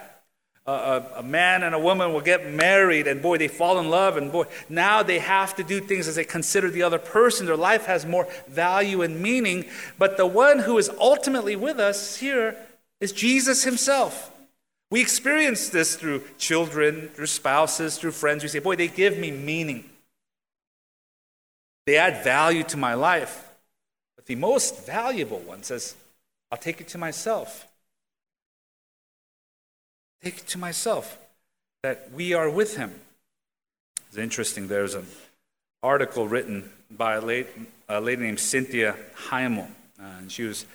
A, 0.67 1.05
a, 1.17 1.23
man 1.23 1.61
and 1.61 1.75
a 1.75 1.79
woman 1.79 2.11
will 2.11 2.21
get 2.21 2.51
married, 2.51 3.05
and 3.05 3.21
boy, 3.21 3.37
they 3.37 3.47
fall 3.47 3.77
in 3.77 3.91
love, 3.91 4.17
and 4.17 4.31
boy, 4.31 4.45
now 4.67 5.03
they 5.03 5.19
have 5.19 5.55
to 5.57 5.63
do 5.63 5.79
things 5.79 6.07
as 6.07 6.15
they 6.15 6.23
consider 6.23 6.71
the 6.71 6.81
other 6.81 6.97
person. 6.97 7.45
Their 7.45 7.55
life 7.55 7.85
has 7.85 8.03
more 8.03 8.27
value 8.47 9.03
and 9.03 9.21
meaning. 9.21 9.65
But 9.99 10.17
the 10.17 10.25
one 10.25 10.57
who 10.57 10.79
is 10.79 10.89
ultimately 10.99 11.55
with 11.55 11.79
us 11.79 12.17
here 12.17 12.57
is 12.99 13.11
Jesus 13.11 13.63
himself. 13.63 14.31
We 14.89 15.01
experience 15.01 15.69
this 15.69 15.95
through 15.97 16.23
children, 16.39 17.09
through 17.09 17.27
spouses, 17.27 17.99
through 17.99 18.13
friends. 18.13 18.41
We 18.41 18.49
say, 18.49 18.57
boy, 18.57 18.75
they 18.75 18.87
give 18.87 19.19
me 19.19 19.29
meaning. 19.29 19.87
They 21.85 21.97
add 21.97 22.23
value 22.23 22.63
to 22.63 22.77
my 22.77 22.93
life. 22.93 23.47
But 24.15 24.25
the 24.25 24.35
most 24.35 24.85
valuable 24.85 25.39
one 25.39 25.63
says, 25.63 25.95
I'll 26.51 26.57
take 26.57 26.81
it 26.81 26.87
to 26.89 26.97
myself. 26.97 27.67
Take 30.23 30.39
it 30.39 30.47
to 30.47 30.57
myself 30.57 31.19
that 31.83 32.11
we 32.11 32.33
are 32.33 32.49
with 32.49 32.77
him. 32.77 32.91
It's 34.07 34.17
interesting. 34.17 34.67
There's 34.67 34.95
an 34.95 35.05
article 35.83 36.27
written 36.27 36.71
by 36.89 37.15
a 37.15 37.21
lady, 37.21 37.49
a 37.87 38.01
lady 38.01 38.23
named 38.23 38.39
Cynthia 38.39 38.95
Heimel. 39.29 39.67
Uh, 39.99 40.03
and 40.19 40.31
she 40.31 40.43
was 40.43 40.65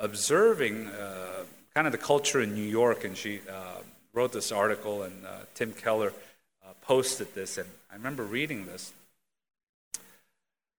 observing 0.00 0.88
uh, 0.88 1.44
kind 1.74 1.86
of 1.86 1.92
the 1.92 1.98
culture 1.98 2.40
in 2.40 2.54
New 2.54 2.68
York, 2.68 3.04
and 3.04 3.16
she 3.16 3.40
uh, 3.48 3.76
wrote 4.12 4.32
this 4.32 4.50
article, 4.50 5.02
and 5.02 5.24
uh, 5.24 5.30
Tim 5.54 5.72
Keller 5.72 6.12
uh, 6.64 6.72
posted 6.82 7.32
this. 7.34 7.58
And 7.58 7.68
I 7.90 7.94
remember 7.94 8.24
reading 8.24 8.66
this. 8.66 8.92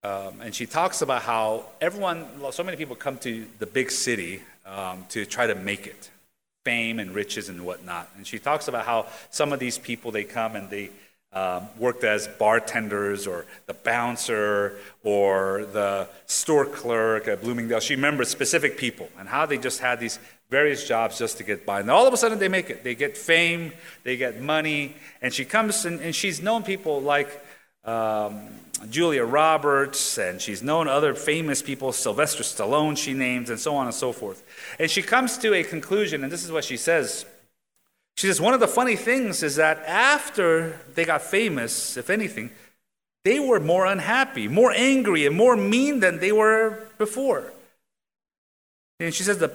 Um, 0.04 0.42
and 0.42 0.56
she 0.56 0.66
talks 0.66 1.02
about 1.02 1.24
how 1.24 1.66
everyone, 1.82 2.26
so 2.52 2.64
many 2.64 2.78
people 2.78 2.96
come 2.96 3.18
to 3.20 3.46
the 3.60 3.66
big 3.66 3.92
city 3.92 4.42
um, 4.66 5.06
to 5.10 5.26
try 5.26 5.48
to 5.48 5.56
make 5.56 5.88
it, 5.88 6.10
fame 6.64 7.00
and 7.00 7.14
riches 7.14 7.50
and 7.50 7.66
whatnot. 7.66 8.10
And 8.16 8.26
she 8.26 8.40
talks 8.40 8.68
about 8.68 8.86
how 8.86 9.08
some 9.30 9.52
of 9.52 9.60
these 9.60 9.78
people, 9.78 10.12
they 10.12 10.24
come 10.24 10.56
and 10.56 10.70
they 10.70 10.92
um, 11.34 11.68
worked 11.78 12.04
as 12.04 12.28
bartenders 12.28 13.28
or 13.28 13.46
the 13.66 13.74
bouncer 13.74 14.78
or 15.04 15.66
the 15.74 16.08
store 16.26 16.66
clerk 16.66 17.28
at 17.28 17.42
Bloomingdale. 17.42 17.80
She 17.80 17.96
remembers 17.96 18.30
specific 18.30 18.78
people 18.78 19.10
and 19.20 19.28
how 19.28 19.46
they 19.46 19.58
just 19.58 19.80
had 19.80 20.00
these 20.00 20.18
various 20.50 20.88
jobs 20.88 21.20
just 21.20 21.38
to 21.38 21.44
get 21.44 21.66
by. 21.66 21.82
And 21.82 21.92
all 21.92 22.08
of 22.08 22.14
a 22.14 22.18
sudden 22.18 22.40
they 22.40 22.48
make 22.48 22.70
it. 22.70 22.84
They 22.84 22.96
get 22.96 23.16
fame, 23.16 23.74
they 24.04 24.18
get 24.18 24.42
money. 24.42 24.96
And 25.22 25.34
she 25.34 25.46
comes 25.46 25.86
and, 25.86 26.00
and 26.00 26.16
she's 26.16 26.42
known 26.42 26.64
people 26.64 27.02
like 27.02 27.30
um, 27.90 28.48
Julia 28.90 29.26
Roberts, 29.26 30.18
and 30.18 30.40
she's 30.40 30.64
known 30.64 30.88
other 30.88 31.14
famous 31.14 31.62
people, 31.62 31.92
Sylvester 31.92 32.44
Stallone, 32.44 32.98
she 32.98 33.14
names, 33.14 33.50
and 33.50 33.60
so 33.60 33.76
on 33.76 33.88
and 33.88 33.96
so 33.96 34.12
forth. 34.12 34.44
And 34.80 34.90
she 34.90 35.02
comes 35.02 35.38
to 35.40 35.54
a 35.54 35.64
conclusion, 35.64 36.24
and 36.24 36.32
this 36.32 36.46
is 36.46 36.52
what 36.52 36.64
she 36.64 36.78
says. 36.78 37.26
She 38.16 38.28
says, 38.28 38.40
One 38.40 38.54
of 38.54 38.60
the 38.60 38.68
funny 38.68 38.96
things 38.96 39.44
is 39.44 39.56
that 39.56 39.80
after 39.86 40.80
they 40.96 41.04
got 41.04 41.22
famous, 41.22 41.98
if 41.98 42.10
anything, 42.10 42.52
they 43.26 43.40
were 43.40 43.60
more 43.60 43.86
unhappy, 43.86 44.48
more 44.48 44.72
angry, 44.72 45.26
and 45.26 45.36
more 45.36 45.56
mean 45.56 46.00
than 46.00 46.20
they 46.20 46.32
were 46.32 46.88
before. 46.98 47.52
And 49.00 49.14
she 49.14 49.24
says, 49.24 49.40
the, 49.40 49.52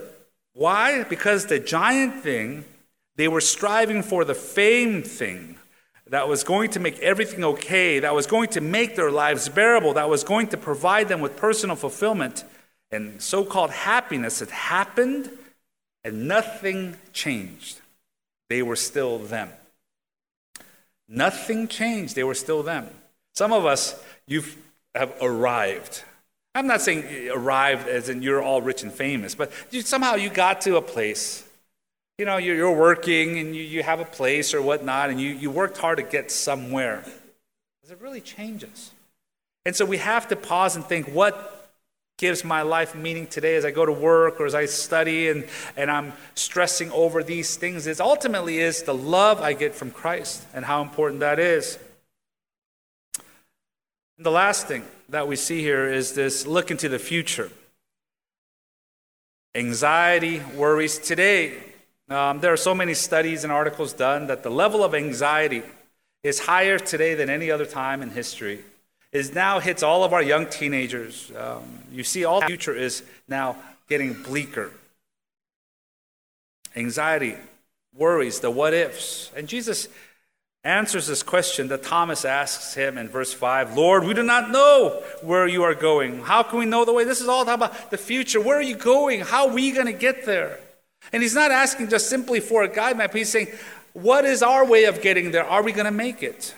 Why? 0.53 1.05
Because 1.05 1.47
the 1.47 1.61
giant 1.61 2.23
thing, 2.23 2.65
they 3.17 3.29
were 3.29 3.41
striving 3.41 4.03
for 4.03 4.25
the 4.25 4.35
fame 4.35 5.03
thing 5.03 5.59
that 6.09 6.29
was 6.29 6.45
going 6.45 6.71
to 6.71 6.81
make 6.81 6.99
everything 6.99 7.45
okay, 7.45 8.01
that 8.01 8.15
was 8.15 8.27
going 8.27 8.49
to 8.49 8.61
make 8.61 8.97
their 8.97 9.11
lives 9.11 9.49
bearable, 9.49 9.95
that 9.95 10.09
was 10.09 10.25
going 10.25 10.49
to 10.49 10.57
provide 10.57 11.09
them 11.09 11.21
with 11.21 11.37
personal 11.37 11.77
fulfillment 11.77 12.45
and 12.91 13.21
so 13.21 13.45
called 13.45 13.71
happiness 13.71 14.41
had 14.41 14.51
happened 14.51 15.31
and 16.05 16.29
nothing 16.29 16.97
changed. 17.13 17.81
They 18.49 18.63
were 18.63 18.77
still 18.77 19.19
them. 19.19 19.51
Nothing 21.09 21.67
changed. 21.67 22.15
They 22.15 22.25
were 22.25 22.35
still 22.35 22.63
them. 22.63 22.89
Some 23.35 23.53
of 23.53 23.67
us, 23.67 24.01
you 24.27 24.45
have 24.95 25.13
arrived. 25.21 26.03
I'm 26.55 26.67
not 26.67 26.83
saying 26.83 27.31
arrived 27.31 27.89
as 27.89 28.09
in 28.09 28.23
you're 28.23 28.43
all 28.43 28.63
rich 28.63 28.83
and 28.83 28.93
famous, 28.93 29.35
but 29.35 29.51
you, 29.71 29.83
somehow 29.83 30.15
you 30.15 30.31
got 30.31 30.61
to 30.63 30.77
a 30.77 30.83
place 30.83 31.44
you 32.19 32.25
know, 32.25 32.37
you're, 32.37 32.71
working 32.71 33.39
and 33.39 33.57
you, 33.57 33.63
you 33.63 33.83
have 33.83 34.01
a 34.01 34.05
place 34.05 34.55
or 34.55 34.63
whatnot, 34.63 35.11
and 35.11 35.21
you, 35.21 35.31
you 35.31 35.51
worked 35.51 35.79
hard 35.79 35.99
to 35.99 36.05
get 36.05 36.31
somewhere. 36.31 37.05
Does 37.83 37.91
it 37.91 38.01
really 38.01 38.21
change 38.21 38.63
us? 38.63 38.93
And 39.67 39.75
so 39.75 39.85
we 39.85 39.97
have 39.97 40.29
to 40.29 40.37
pause 40.37 40.77
and 40.77 40.85
think 40.85 41.09
what 41.09 41.73
gives 42.17 42.45
my 42.45 42.63
life 42.63 42.95
meaning 42.95 43.27
today 43.27 43.57
as 43.57 43.65
I 43.65 43.73
go 43.73 43.85
to 43.85 43.93
work 43.93 44.41
or 44.41 44.47
as 44.47 44.55
I 44.55 44.67
study 44.67 45.29
and, 45.29 45.45
and 45.77 45.91
I'm 45.91 46.13
stressing 46.35 46.93
over 46.93 47.25
these 47.25 47.57
things 47.57 47.89
is 47.89 48.01
ultimately 48.01 48.59
is 48.59 48.85
the 48.85 48.95
love 48.95 49.41
I 49.41 49.53
get 49.53 49.75
from 49.75 49.91
Christ 49.91 50.47
and 50.55 50.65
how 50.65 50.83
important 50.83 51.21
that 51.21 51.41
is. 51.41 51.79
And 54.17 54.25
the 54.25 54.31
last 54.31 54.69
thing 54.69 54.85
that 55.09 55.27
we 55.27 55.35
see 55.35 55.61
here 55.61 55.93
is 55.93 56.13
this 56.13 56.47
look 56.47 56.71
into 56.71 56.89
the 56.89 57.01
future. 57.01 57.51
Anxiety, 59.57 60.41
worries. 60.57 60.99
Today, 60.99 61.74
um, 62.09 62.41
there 62.41 62.53
are 62.53 62.59
so 62.59 62.75
many 62.75 62.95
studies 62.95 63.45
and 63.45 63.53
articles 63.53 63.93
done 63.93 64.27
that 64.27 64.43
the 64.43 64.51
level 64.51 64.85
of 64.85 64.95
anxiety 64.95 65.63
is 66.23 66.41
higher 66.41 66.79
today 66.79 67.15
than 67.15 67.31
any 67.31 67.51
other 67.51 67.67
time 67.67 68.03
in 68.03 68.11
history. 68.11 68.61
It 69.13 69.35
now 69.35 69.61
hits 69.61 69.83
all 69.83 70.03
of 70.05 70.13
our 70.13 70.23
young 70.23 70.47
teenagers. 70.47 71.31
Um, 71.39 71.63
you 71.93 72.03
see, 72.03 72.25
all 72.25 72.41
the 72.41 72.47
future 72.47 72.75
is 72.75 73.05
now 73.29 73.57
getting 73.89 74.13
bleaker. 74.13 74.73
Anxiety, 76.75 77.37
worries, 77.97 78.41
the 78.41 78.51
what 78.51 78.75
ifs. 78.75 79.31
And 79.37 79.47
Jesus 79.47 79.89
answers 80.65 81.07
this 81.07 81.23
question 81.23 81.69
that 81.69 81.85
Thomas 81.85 82.25
asks 82.25 82.75
him 82.75 82.99
in 82.99 83.09
verse 83.09 83.33
5 83.33 83.77
Lord, 83.77 84.05
we 84.05 84.15
do 84.15 84.23
not 84.23 84.51
know 84.51 85.03
where 85.23 85.47
you 85.47 85.63
are 85.63 85.75
going. 85.75 86.21
How 86.21 86.43
can 86.43 86.59
we 86.59 86.67
know 86.67 86.85
the 86.85 86.93
way? 86.93 87.05
This 87.05 87.21
is 87.21 87.29
all 87.29 87.49
about 87.49 87.91
the 87.91 87.99
future. 87.99 88.41
Where 88.41 88.59
are 88.59 88.63
you 88.63 88.77
going? 88.77 89.21
How 89.21 89.49
are 89.49 89.55
we 89.55 89.71
going 89.71 89.87
to 89.87 89.93
get 89.93 90.27
there? 90.27 90.59
And 91.13 91.23
he's 91.23 91.35
not 91.35 91.51
asking 91.51 91.89
just 91.89 92.09
simply 92.09 92.41
for 92.41 92.63
a 92.63 92.69
guide 92.69 92.97
map. 92.97 93.15
He's 93.15 93.31
saying, 93.31 93.49
What 93.93 94.25
is 94.25 94.43
our 94.43 94.65
way 94.65 94.85
of 94.85 95.03
getting 95.03 95.31
there? 95.31 95.45
Are 95.45 95.63
we 95.63 95.73
going 95.73 95.85
to 95.87 95.91
make 95.91 96.23
it? 96.23 96.55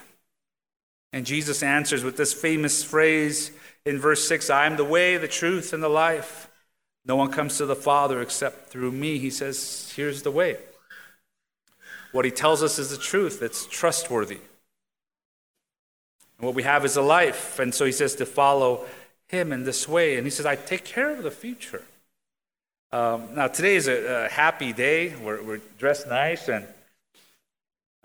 And 1.13 1.25
Jesus 1.25 1.63
answers 1.63 2.05
with 2.05 2.17
this 2.17 2.33
famous 2.33 2.83
phrase 2.83 3.51
in 3.85 3.99
verse 3.99 4.27
6 4.29 4.51
I 4.51 4.67
am 4.67 4.77
the 4.77 4.85
way, 4.85 5.17
the 5.17 5.29
truth, 5.29 5.73
and 5.73 5.83
the 5.83 5.89
life. 5.89 6.49
No 7.05 7.17
one 7.17 7.31
comes 7.31 7.57
to 7.59 7.67
the 7.67 7.77
Father 7.77 8.21
except 8.21 8.69
through 8.69 8.93
me. 8.93 9.19
He 9.19 9.31
says, 9.31 9.93
Here's 9.95 10.23
the 10.23 10.31
way. 10.31 10.57
What 12.13 12.25
he 12.25 12.31
tells 12.31 12.63
us 12.63 12.79
is 12.79 12.91
the 12.91 12.97
truth, 12.97 13.43
it's 13.43 13.67
trustworthy. 13.67 14.41
And 16.39 16.47
what 16.47 16.55
we 16.55 16.63
have 16.63 16.85
is 16.85 16.97
a 16.97 17.03
life. 17.03 17.59
And 17.59 17.75
so 17.75 17.85
he 17.85 17.93
says 17.93 18.15
to 18.17 18.27
follow 18.27 18.85
him 19.29 19.53
in 19.53 19.65
this 19.65 19.89
way. 19.89 20.17
And 20.17 20.27
he 20.27 20.31
says, 20.31 20.47
I 20.47 20.57
take 20.57 20.85
care 20.85 21.11
of 21.11 21.23
the 21.23 21.31
future. 21.31 21.83
Um, 22.93 23.35
now, 23.35 23.49
today 23.49 23.75
is 23.75 23.89
a, 23.89 24.27
a 24.27 24.29
happy 24.29 24.73
day. 24.73 25.15
We're, 25.17 25.43
we're, 25.43 25.61
dressed 25.77 26.07
nice, 26.07 26.49
and 26.49 26.65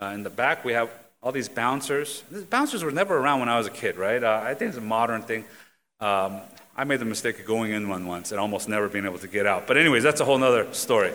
uh, 0.01 0.07
in 0.07 0.23
the 0.23 0.31
back 0.31 0.65
we 0.65 0.73
have 0.73 0.89
all 1.21 1.31
these 1.31 1.49
bouncers. 1.49 2.23
These 2.31 2.45
bouncers 2.45 2.83
were 2.83 2.91
never 2.91 3.15
around 3.15 3.41
when 3.41 3.49
I 3.49 3.59
was 3.59 3.67
a 3.67 3.71
kid, 3.71 3.95
right? 3.95 4.21
Uh, 4.23 4.41
I 4.43 4.55
think 4.55 4.69
it's 4.69 4.79
a 4.79 4.81
modern 4.81 5.21
thing. 5.21 5.45
Um, 5.99 6.41
I 6.75 6.83
made 6.83 6.99
the 6.99 7.05
mistake 7.05 7.39
of 7.39 7.45
going 7.45 7.71
in 7.71 7.89
one 7.89 8.07
once 8.07 8.31
and 8.31 8.39
almost 8.39 8.67
never 8.67 8.89
being 8.89 9.05
able 9.05 9.19
to 9.19 9.27
get 9.27 9.45
out. 9.45 9.67
But, 9.67 9.77
anyways, 9.77 10.01
that's 10.01 10.19
a 10.19 10.25
whole 10.25 10.43
other 10.43 10.73
story. 10.73 11.13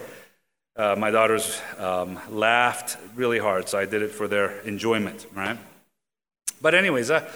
uh, 0.77 0.95
my 0.97 1.11
daughters 1.11 1.61
um, 1.79 2.21
laughed 2.31 2.97
really 3.17 3.41
hard, 3.41 3.69
so 3.69 3.79
I 3.79 3.85
did 3.85 4.01
it 4.01 4.13
for 4.13 4.29
their 4.29 4.61
enjoyment, 4.61 5.27
right? 5.35 5.59
But, 6.63 6.77
anyways, 6.77 7.11
uh, 7.11 7.29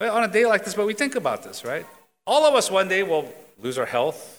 on 0.00 0.24
a 0.24 0.28
day 0.28 0.44
like 0.44 0.64
this, 0.64 0.74
but 0.74 0.86
we 0.86 0.94
think 0.94 1.14
about 1.14 1.44
this, 1.44 1.64
right? 1.64 1.86
All 2.26 2.46
of 2.46 2.56
us 2.56 2.68
one 2.68 2.88
day 2.88 3.04
will 3.04 3.32
lose 3.62 3.78
our 3.78 3.86
health. 3.86 4.37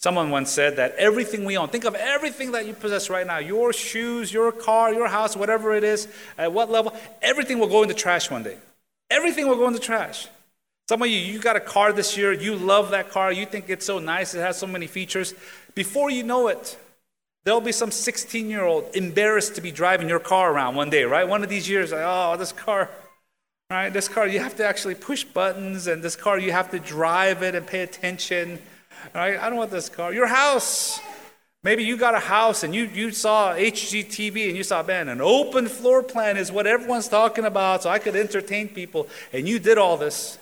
Someone 0.00 0.30
once 0.30 0.50
said 0.50 0.76
that 0.76 0.94
everything 0.96 1.44
we 1.44 1.58
own, 1.58 1.68
think 1.68 1.84
of 1.84 1.94
everything 1.94 2.52
that 2.52 2.66
you 2.66 2.72
possess 2.72 3.10
right 3.10 3.26
now 3.26 3.36
your 3.36 3.70
shoes, 3.70 4.32
your 4.32 4.50
car, 4.50 4.94
your 4.94 5.08
house, 5.08 5.36
whatever 5.36 5.74
it 5.74 5.84
is, 5.84 6.08
at 6.38 6.52
what 6.54 6.70
level, 6.70 6.94
everything 7.20 7.58
will 7.58 7.68
go 7.68 7.82
in 7.82 7.88
the 7.88 7.94
trash 7.94 8.30
one 8.30 8.42
day. 8.42 8.56
Everything 9.10 9.46
will 9.46 9.56
go 9.56 9.66
in 9.66 9.74
the 9.74 9.78
trash. 9.78 10.26
Some 10.88 11.02
of 11.02 11.08
you, 11.08 11.18
you 11.18 11.38
got 11.38 11.56
a 11.56 11.60
car 11.60 11.92
this 11.92 12.16
year, 12.16 12.32
you 12.32 12.56
love 12.56 12.92
that 12.92 13.10
car, 13.10 13.30
you 13.30 13.44
think 13.44 13.68
it's 13.68 13.84
so 13.84 13.98
nice, 13.98 14.34
it 14.34 14.40
has 14.40 14.56
so 14.56 14.66
many 14.66 14.86
features. 14.86 15.34
Before 15.74 16.08
you 16.08 16.22
know 16.22 16.48
it, 16.48 16.78
there'll 17.44 17.60
be 17.60 17.70
some 17.70 17.90
16 17.90 18.48
year 18.48 18.64
old 18.64 18.88
embarrassed 18.94 19.54
to 19.56 19.60
be 19.60 19.70
driving 19.70 20.08
your 20.08 20.18
car 20.18 20.50
around 20.50 20.76
one 20.76 20.88
day, 20.88 21.04
right? 21.04 21.28
One 21.28 21.42
of 21.42 21.50
these 21.50 21.68
years, 21.68 21.92
like, 21.92 22.00
oh, 22.02 22.38
this 22.38 22.52
car, 22.52 22.88
right? 23.68 23.90
This 23.90 24.08
car, 24.08 24.26
you 24.26 24.40
have 24.40 24.56
to 24.56 24.64
actually 24.64 24.94
push 24.94 25.24
buttons, 25.24 25.86
and 25.86 26.02
this 26.02 26.16
car, 26.16 26.38
you 26.38 26.52
have 26.52 26.70
to 26.70 26.78
drive 26.78 27.42
it 27.42 27.54
and 27.54 27.66
pay 27.66 27.82
attention, 27.82 28.58
right? 29.14 29.38
I 29.38 29.48
don't 29.48 29.58
want 29.58 29.70
this 29.70 29.88
car. 29.88 30.12
Your 30.12 30.26
house. 30.26 31.00
Maybe 31.62 31.84
you 31.84 31.98
got 31.98 32.14
a 32.14 32.20
house 32.20 32.62
and 32.62 32.74
you, 32.74 32.84
you 32.84 33.10
saw 33.10 33.52
HGTV 33.52 34.48
and 34.48 34.56
you 34.56 34.62
saw, 34.62 34.82
man, 34.82 35.08
an 35.08 35.20
open 35.20 35.68
floor 35.68 36.02
plan 36.02 36.38
is 36.38 36.50
what 36.50 36.66
everyone's 36.66 37.06
talking 37.06 37.44
about, 37.44 37.82
so 37.82 37.90
I 37.90 37.98
could 37.98 38.16
entertain 38.16 38.68
people, 38.68 39.08
and 39.32 39.46
you 39.46 39.58
did 39.58 39.76
all 39.76 39.98
this. 39.98 40.38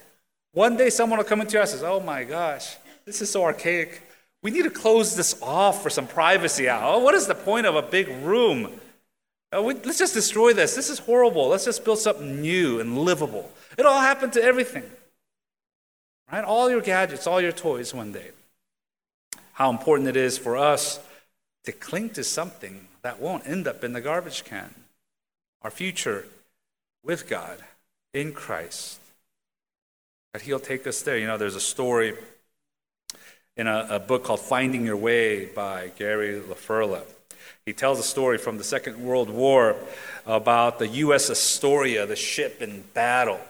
One 0.52 0.76
day 0.76 0.90
someone 0.90 1.18
will 1.18 1.24
come 1.24 1.40
into 1.40 1.54
your 1.54 1.62
house 1.62 1.72
and 1.72 1.80
says, 1.80 1.88
oh 1.88 1.98
my 1.98 2.22
gosh, 2.22 2.76
this 3.04 3.20
is 3.20 3.30
so 3.30 3.42
archaic. 3.42 4.02
We 4.42 4.52
need 4.52 4.62
to 4.62 4.70
close 4.70 5.16
this 5.16 5.40
off 5.42 5.82
for 5.82 5.90
some 5.90 6.06
privacy. 6.06 6.68
Oh, 6.68 7.00
what 7.00 7.14
is 7.14 7.26
the 7.26 7.34
point 7.34 7.66
of 7.66 7.74
a 7.74 7.82
big 7.82 8.08
room? 8.22 8.70
Oh, 9.52 9.64
we, 9.64 9.74
let's 9.74 9.98
just 9.98 10.14
destroy 10.14 10.52
this. 10.52 10.76
This 10.76 10.88
is 10.88 11.00
horrible. 11.00 11.48
Let's 11.48 11.64
just 11.64 11.84
build 11.84 11.98
something 11.98 12.40
new 12.40 12.78
and 12.78 12.96
livable. 12.96 13.50
It 13.76 13.86
all 13.86 14.00
happened 14.00 14.34
to 14.34 14.42
everything. 14.42 14.84
Right? 16.30 16.44
All 16.44 16.70
your 16.70 16.80
gadgets, 16.80 17.26
all 17.26 17.40
your 17.40 17.52
toys 17.52 17.92
one 17.92 18.12
day. 18.12 18.30
How 19.58 19.70
important 19.70 20.08
it 20.08 20.16
is 20.16 20.38
for 20.38 20.56
us 20.56 21.00
to 21.64 21.72
cling 21.72 22.10
to 22.10 22.22
something 22.22 22.86
that 23.02 23.18
won't 23.18 23.44
end 23.44 23.66
up 23.66 23.82
in 23.82 23.92
the 23.92 24.00
garbage 24.00 24.44
can. 24.44 24.72
Our 25.62 25.70
future 25.72 26.26
with 27.02 27.28
God 27.28 27.58
in 28.14 28.32
Christ. 28.32 29.00
That 30.32 30.42
He'll 30.42 30.60
take 30.60 30.86
us 30.86 31.02
there. 31.02 31.18
You 31.18 31.26
know, 31.26 31.36
there's 31.36 31.56
a 31.56 31.60
story 31.60 32.14
in 33.56 33.66
a, 33.66 33.88
a 33.90 33.98
book 33.98 34.22
called 34.22 34.38
Finding 34.38 34.86
Your 34.86 34.96
Way 34.96 35.46
by 35.46 35.90
Gary 35.98 36.40
LaFerla. 36.40 37.02
He 37.66 37.72
tells 37.72 37.98
a 37.98 38.04
story 38.04 38.38
from 38.38 38.58
the 38.58 38.64
Second 38.64 39.02
World 39.02 39.28
War 39.28 39.74
about 40.24 40.78
the 40.78 40.86
U.S. 40.86 41.30
Astoria, 41.30 42.06
the 42.06 42.14
ship 42.14 42.62
in 42.62 42.84
battle. 42.94 43.40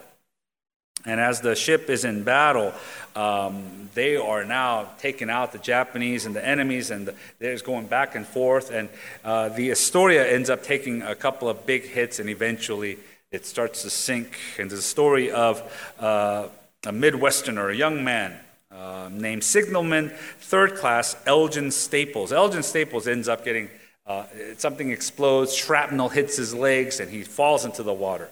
And 1.05 1.19
as 1.19 1.41
the 1.41 1.55
ship 1.55 1.89
is 1.89 2.03
in 2.03 2.23
battle, 2.23 2.73
um, 3.15 3.89
they 3.93 4.17
are 4.17 4.43
now 4.43 4.89
taking 4.99 5.29
out 5.29 5.51
the 5.51 5.57
Japanese 5.57 6.25
and 6.25 6.35
the 6.35 6.45
enemies, 6.45 6.91
and 6.91 7.07
the, 7.07 7.15
there's 7.39 7.61
going 7.61 7.87
back 7.87 8.15
and 8.15 8.25
forth. 8.25 8.71
And 8.71 8.89
uh, 9.23 9.49
the 9.49 9.71
Astoria 9.71 10.29
ends 10.31 10.49
up 10.49 10.63
taking 10.63 11.01
a 11.01 11.15
couple 11.15 11.49
of 11.49 11.65
big 11.65 11.83
hits, 11.83 12.19
and 12.19 12.29
eventually 12.29 12.97
it 13.31 13.45
starts 13.45 13.83
to 13.83 13.89
sink. 13.89 14.37
And 14.57 14.69
the 14.69 14.81
story 14.81 15.31
of 15.31 15.61
uh, 15.99 16.47
a 16.85 16.91
Midwesterner, 16.91 17.71
a 17.71 17.75
young 17.75 18.03
man 18.03 18.37
uh, 18.71 19.09
named 19.11 19.43
Signalman 19.43 20.11
Third 20.39 20.75
Class 20.75 21.15
Elgin 21.25 21.71
Staples. 21.71 22.31
Elgin 22.31 22.63
Staples 22.63 23.07
ends 23.07 23.27
up 23.27 23.43
getting 23.43 23.69
uh, 24.05 24.25
something 24.57 24.91
explodes, 24.91 25.53
shrapnel 25.53 26.09
hits 26.09 26.35
his 26.37 26.53
legs, 26.53 26.99
and 26.99 27.11
he 27.11 27.23
falls 27.23 27.65
into 27.65 27.83
the 27.83 27.93
water. 27.93 28.29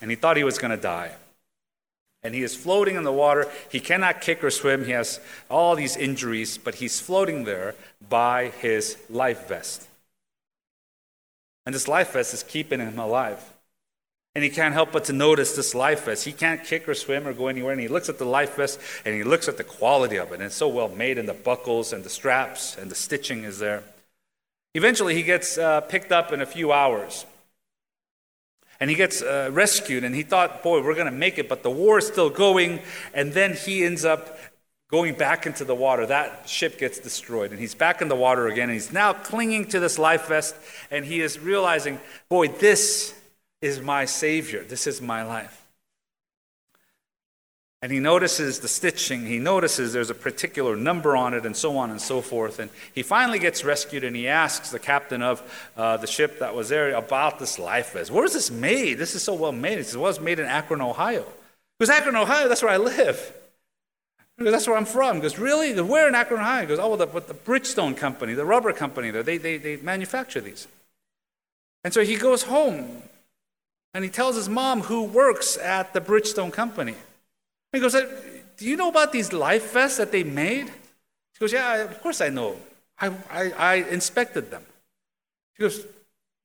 And 0.00 0.10
he 0.10 0.16
thought 0.16 0.36
he 0.36 0.44
was 0.44 0.58
going 0.58 0.70
to 0.70 0.82
die. 0.82 1.12
And 2.22 2.34
he 2.34 2.42
is 2.42 2.54
floating 2.54 2.96
in 2.96 3.04
the 3.04 3.12
water. 3.12 3.50
He 3.70 3.80
cannot 3.80 4.20
kick 4.20 4.44
or 4.44 4.50
swim. 4.50 4.84
He 4.84 4.92
has 4.92 5.20
all 5.48 5.74
these 5.74 5.96
injuries, 5.96 6.58
but 6.58 6.76
he's 6.76 7.00
floating 7.00 7.44
there 7.44 7.74
by 8.08 8.48
his 8.48 8.98
life 9.08 9.48
vest. 9.48 9.88
And 11.64 11.74
this 11.74 11.88
life 11.88 12.12
vest 12.12 12.34
is 12.34 12.42
keeping 12.42 12.80
him 12.80 12.98
alive. 12.98 13.42
And 14.34 14.44
he 14.44 14.50
can't 14.50 14.74
help 14.74 14.92
but 14.92 15.04
to 15.04 15.12
notice 15.12 15.56
this 15.56 15.74
life 15.74 16.04
vest. 16.04 16.24
He 16.24 16.32
can't 16.32 16.62
kick 16.62 16.88
or 16.88 16.94
swim 16.94 17.26
or 17.26 17.32
go 17.32 17.48
anywhere. 17.48 17.72
And 17.72 17.80
he 17.80 17.88
looks 17.88 18.08
at 18.08 18.18
the 18.18 18.24
life 18.24 18.56
vest 18.56 18.78
and 19.04 19.14
he 19.14 19.24
looks 19.24 19.48
at 19.48 19.56
the 19.56 19.64
quality 19.64 20.16
of 20.16 20.30
it. 20.30 20.34
And 20.34 20.44
it's 20.44 20.54
so 20.54 20.68
well 20.68 20.88
made, 20.88 21.18
and 21.18 21.28
the 21.28 21.34
buckles 21.34 21.92
and 21.92 22.04
the 22.04 22.10
straps 22.10 22.76
and 22.76 22.90
the 22.90 22.94
stitching 22.94 23.44
is 23.44 23.58
there. 23.58 23.82
Eventually, 24.74 25.14
he 25.14 25.24
gets 25.24 25.58
uh, 25.58 25.80
picked 25.80 26.12
up 26.12 26.32
in 26.32 26.40
a 26.40 26.46
few 26.46 26.70
hours. 26.72 27.26
And 28.80 28.88
he 28.88 28.96
gets 28.96 29.20
uh, 29.20 29.50
rescued, 29.52 30.04
and 30.04 30.14
he 30.14 30.22
thought, 30.22 30.62
boy, 30.62 30.82
we're 30.82 30.94
going 30.94 31.04
to 31.06 31.12
make 31.12 31.38
it, 31.38 31.48
but 31.48 31.62
the 31.62 31.70
war 31.70 31.98
is 31.98 32.06
still 32.06 32.30
going. 32.30 32.80
And 33.12 33.32
then 33.34 33.54
he 33.54 33.84
ends 33.84 34.06
up 34.06 34.38
going 34.90 35.14
back 35.14 35.46
into 35.46 35.64
the 35.64 35.74
water. 35.74 36.06
That 36.06 36.48
ship 36.48 36.78
gets 36.78 36.98
destroyed, 36.98 37.50
and 37.50 37.60
he's 37.60 37.74
back 37.74 38.00
in 38.00 38.08
the 38.08 38.16
water 38.16 38.48
again. 38.48 38.70
And 38.70 38.72
he's 38.72 38.92
now 38.92 39.12
clinging 39.12 39.66
to 39.66 39.80
this 39.80 39.98
life 39.98 40.28
vest, 40.28 40.56
and 40.90 41.04
he 41.04 41.20
is 41.20 41.38
realizing, 41.38 42.00
boy, 42.28 42.48
this 42.48 43.14
is 43.60 43.80
my 43.80 44.06
Savior, 44.06 44.64
this 44.64 44.86
is 44.86 45.02
my 45.02 45.22
life. 45.22 45.66
And 47.82 47.90
he 47.90 47.98
notices 47.98 48.60
the 48.60 48.68
stitching, 48.68 49.24
he 49.24 49.38
notices 49.38 49.94
there's 49.94 50.10
a 50.10 50.14
particular 50.14 50.76
number 50.76 51.16
on 51.16 51.32
it, 51.32 51.46
and 51.46 51.56
so 51.56 51.78
on 51.78 51.90
and 51.90 52.00
so 52.00 52.20
forth. 52.20 52.58
And 52.58 52.70
he 52.94 53.02
finally 53.02 53.38
gets 53.38 53.64
rescued 53.64 54.04
and 54.04 54.14
he 54.14 54.28
asks 54.28 54.70
the 54.70 54.78
captain 54.78 55.22
of 55.22 55.70
uh, 55.78 55.96
the 55.96 56.06
ship 56.06 56.40
that 56.40 56.54
was 56.54 56.68
there 56.68 56.94
about 56.94 57.38
this 57.38 57.58
life 57.58 57.94
vest. 57.94 58.10
Where 58.10 58.24
is 58.26 58.34
this 58.34 58.50
made? 58.50 58.98
This 58.98 59.14
is 59.14 59.22
so 59.22 59.32
well 59.32 59.52
made. 59.52 59.78
He 59.78 59.84
says, 59.84 59.96
Well, 59.96 60.10
it's 60.10 60.20
made 60.20 60.38
in 60.38 60.44
Akron, 60.44 60.82
Ohio. 60.82 61.22
He 61.22 61.86
goes, 61.86 61.88
Akron, 61.88 62.16
Ohio, 62.16 62.48
that's 62.48 62.62
where 62.62 62.72
I 62.72 62.76
live. 62.76 63.32
Goes, 64.38 64.52
that's 64.52 64.66
where 64.66 64.76
I'm 64.76 64.86
from. 64.86 65.16
He 65.16 65.22
goes, 65.22 65.38
Really? 65.38 65.80
Where 65.80 66.06
in 66.06 66.14
Akron, 66.14 66.40
Ohio? 66.40 66.62
He 66.62 66.66
goes, 66.66 66.78
Oh, 66.78 66.88
well, 66.88 66.98
the, 66.98 67.06
the 67.06 67.34
Bridgestone 67.34 67.96
company, 67.96 68.34
the 68.34 68.44
rubber 68.44 68.74
company, 68.74 69.10
there, 69.10 69.22
they, 69.22 69.38
they, 69.38 69.56
they 69.56 69.76
manufacture 69.76 70.42
these. 70.42 70.68
And 71.82 71.94
so 71.94 72.02
he 72.02 72.16
goes 72.16 72.42
home 72.42 73.02
and 73.94 74.04
he 74.04 74.10
tells 74.10 74.36
his 74.36 74.50
mom 74.50 74.82
who 74.82 75.04
works 75.04 75.56
at 75.56 75.94
the 75.94 76.00
Bridgestone 76.00 76.52
company. 76.52 76.94
He 77.72 77.80
goes, 77.80 77.94
uh, 77.94 78.08
Do 78.56 78.66
you 78.66 78.76
know 78.76 78.88
about 78.88 79.12
these 79.12 79.32
life 79.32 79.72
vests 79.72 79.98
that 79.98 80.12
they 80.12 80.24
made? 80.24 80.66
She 80.66 81.40
goes, 81.40 81.52
Yeah, 81.52 81.76
of 81.82 82.00
course 82.02 82.20
I 82.20 82.28
know. 82.28 82.56
I, 82.98 83.12
I, 83.30 83.50
I 83.50 83.74
inspected 83.90 84.50
them. 84.50 84.64
She 85.56 85.62
goes, 85.62 85.86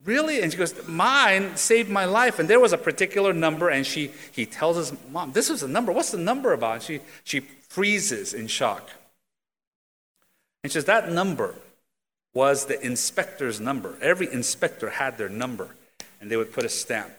Really? 0.03 0.41
And 0.41 0.51
she 0.51 0.57
goes, 0.57 0.88
Mine 0.88 1.55
saved 1.57 1.89
my 1.89 2.05
life. 2.05 2.39
And 2.39 2.49
there 2.49 2.59
was 2.59 2.73
a 2.73 2.77
particular 2.77 3.33
number, 3.33 3.69
and 3.69 3.85
she, 3.85 4.11
he 4.31 4.45
tells 4.45 4.77
his 4.77 4.93
mom, 5.11 5.31
This 5.31 5.49
is 5.49 5.61
the 5.61 5.67
number. 5.67 5.91
What's 5.91 6.11
the 6.11 6.17
number 6.17 6.53
about? 6.53 6.83
she, 6.83 6.99
she 7.23 7.39
freezes 7.39 8.33
in 8.33 8.47
shock. 8.47 8.89
And 10.63 10.71
she 10.71 10.75
says, 10.75 10.85
That 10.85 11.11
number 11.11 11.55
was 12.33 12.65
the 12.65 12.79
inspector's 12.85 13.59
number. 13.59 13.95
Every 14.01 14.31
inspector 14.31 14.91
had 14.91 15.17
their 15.17 15.29
number, 15.29 15.69
and 16.21 16.29
they 16.29 16.38
would 16.38 16.53
put 16.53 16.65
a 16.65 16.69
stamp. 16.69 17.13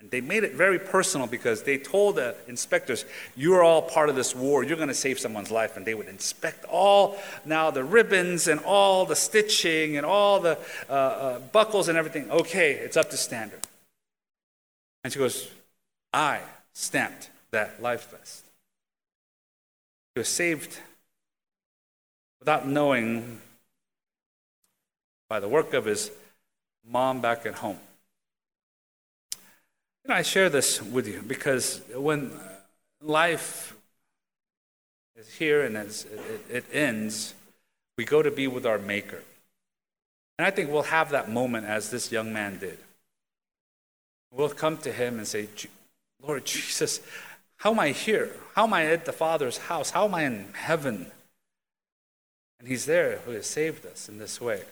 And 0.00 0.10
they 0.10 0.20
made 0.20 0.44
it 0.44 0.52
very 0.52 0.78
personal 0.78 1.26
because 1.26 1.62
they 1.62 1.78
told 1.78 2.16
the 2.16 2.36
inspectors, 2.48 3.06
You're 3.34 3.62
all 3.62 3.80
part 3.80 4.10
of 4.10 4.16
this 4.16 4.34
war. 4.34 4.62
You're 4.62 4.76
going 4.76 4.88
to 4.88 4.94
save 4.94 5.18
someone's 5.18 5.50
life. 5.50 5.76
And 5.76 5.86
they 5.86 5.94
would 5.94 6.08
inspect 6.08 6.64
all 6.66 7.18
now 7.44 7.70
the 7.70 7.82
ribbons 7.82 8.46
and 8.46 8.60
all 8.60 9.06
the 9.06 9.16
stitching 9.16 9.96
and 9.96 10.04
all 10.04 10.40
the 10.40 10.58
uh, 10.88 10.92
uh, 10.92 11.38
buckles 11.38 11.88
and 11.88 11.96
everything. 11.96 12.30
Okay, 12.30 12.72
it's 12.72 12.96
up 12.96 13.10
to 13.10 13.16
standard. 13.16 13.60
And 15.02 15.12
she 15.12 15.18
goes, 15.18 15.48
I 16.12 16.40
stamped 16.74 17.30
that 17.52 17.80
life 17.80 18.10
vest. 18.10 18.44
He 20.14 20.20
was 20.20 20.28
saved 20.28 20.78
without 22.38 22.66
knowing 22.66 23.40
by 25.28 25.40
the 25.40 25.48
work 25.48 25.74
of 25.74 25.84
his 25.84 26.10
mom 26.88 27.20
back 27.20 27.46
at 27.46 27.54
home. 27.54 27.78
You 30.06 30.10
know, 30.10 30.18
I 30.18 30.22
share 30.22 30.48
this 30.48 30.80
with 30.80 31.08
you 31.08 31.20
because 31.26 31.80
when 31.92 32.30
life 33.02 33.76
is 35.16 35.28
here 35.34 35.64
and 35.64 35.76
it, 35.76 36.06
it 36.48 36.64
ends, 36.72 37.34
we 37.98 38.04
go 38.04 38.22
to 38.22 38.30
be 38.30 38.46
with 38.46 38.66
our 38.66 38.78
Maker. 38.78 39.20
And 40.38 40.46
I 40.46 40.52
think 40.52 40.70
we'll 40.70 40.82
have 40.82 41.10
that 41.10 41.28
moment 41.28 41.66
as 41.66 41.90
this 41.90 42.12
young 42.12 42.32
man 42.32 42.58
did. 42.60 42.78
We'll 44.30 44.50
come 44.50 44.76
to 44.78 44.92
him 44.92 45.18
and 45.18 45.26
say, 45.26 45.48
Lord 46.24 46.44
Jesus, 46.44 47.00
how 47.56 47.72
am 47.72 47.80
I 47.80 47.88
here? 47.88 48.30
How 48.54 48.62
am 48.62 48.74
I 48.74 48.86
at 48.86 49.06
the 49.06 49.12
Father's 49.12 49.58
house? 49.58 49.90
How 49.90 50.04
am 50.04 50.14
I 50.14 50.22
in 50.22 50.46
heaven? 50.52 51.10
And 52.60 52.68
he's 52.68 52.86
there 52.86 53.18
who 53.24 53.32
has 53.32 53.48
saved 53.48 53.84
us 53.84 54.08
in 54.08 54.18
this 54.18 54.40
way. 54.40 54.62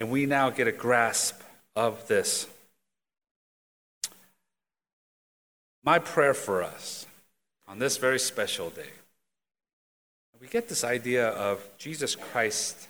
And 0.00 0.10
we 0.10 0.26
now 0.26 0.50
get 0.50 0.66
a 0.66 0.72
grasp 0.72 1.40
of 1.76 2.08
this. 2.08 2.48
My 5.84 5.98
prayer 5.98 6.34
for 6.34 6.62
us 6.62 7.06
on 7.66 7.78
this 7.78 7.96
very 7.96 8.18
special 8.18 8.70
day, 8.70 8.90
we 10.40 10.48
get 10.48 10.68
this 10.68 10.82
idea 10.82 11.28
of 11.28 11.64
Jesus 11.78 12.16
Christ 12.16 12.88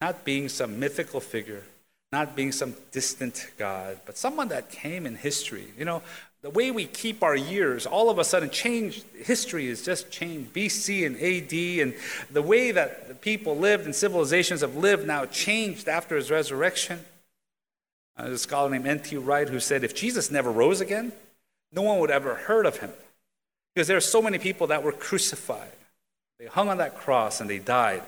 not 0.00 0.24
being 0.24 0.48
some 0.48 0.80
mythical 0.80 1.20
figure, 1.20 1.62
not 2.10 2.34
being 2.34 2.50
some 2.50 2.74
distant 2.90 3.50
God, 3.56 3.98
but 4.04 4.16
someone 4.16 4.48
that 4.48 4.70
came 4.70 5.06
in 5.06 5.14
history. 5.14 5.66
You 5.78 5.84
know, 5.84 6.02
the 6.42 6.50
way 6.50 6.72
we 6.72 6.86
keep 6.86 7.22
our 7.22 7.36
years 7.36 7.86
all 7.86 8.10
of 8.10 8.18
a 8.18 8.24
sudden 8.24 8.50
changed. 8.50 9.04
History 9.16 9.68
has 9.68 9.84
just 9.84 10.10
changed. 10.10 10.52
BC 10.52 11.06
and 11.06 11.16
AD, 11.16 11.86
and 11.86 11.94
the 12.32 12.42
way 12.42 12.72
that 12.72 13.06
the 13.06 13.14
people 13.14 13.56
lived 13.56 13.84
and 13.84 13.94
civilizations 13.94 14.60
have 14.60 14.76
lived 14.76 15.06
now 15.06 15.24
changed 15.26 15.88
after 15.88 16.16
his 16.16 16.30
resurrection. 16.30 17.00
Uh, 18.16 18.24
there's 18.24 18.34
a 18.34 18.38
scholar 18.38 18.70
named 18.70 18.86
N.T. 18.86 19.16
Wright 19.16 19.48
who 19.48 19.60
said 19.60 19.84
if 19.84 19.94
Jesus 19.94 20.30
never 20.32 20.50
rose 20.50 20.80
again, 20.80 21.12
no 21.72 21.82
one 21.82 21.98
would 22.00 22.10
ever 22.10 22.34
heard 22.34 22.66
of 22.66 22.78
him. 22.78 22.90
Because 23.74 23.88
there 23.88 23.96
are 23.96 24.00
so 24.00 24.22
many 24.22 24.38
people 24.38 24.68
that 24.68 24.82
were 24.82 24.92
crucified. 24.92 25.72
They 26.38 26.46
hung 26.46 26.68
on 26.68 26.78
that 26.78 26.96
cross 26.96 27.40
and 27.40 27.48
they 27.48 27.58
died. 27.58 28.02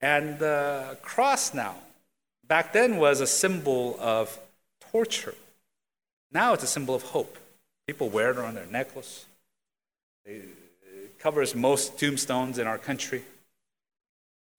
And 0.00 0.38
the 0.38 0.96
cross 1.02 1.54
now, 1.54 1.76
back 2.46 2.72
then, 2.72 2.96
was 2.96 3.20
a 3.20 3.26
symbol 3.26 3.96
of 4.00 4.38
torture. 4.92 5.34
Now 6.32 6.54
it's 6.54 6.64
a 6.64 6.68
symbol 6.68 6.94
of 6.94 7.02
hope. 7.02 7.38
People 7.86 8.08
wear 8.08 8.30
it 8.30 8.38
on 8.38 8.54
their 8.54 8.66
necklace. 8.66 9.26
It 10.24 11.18
covers 11.18 11.54
most 11.54 11.98
tombstones 11.98 12.58
in 12.58 12.66
our 12.66 12.78
country. 12.78 13.22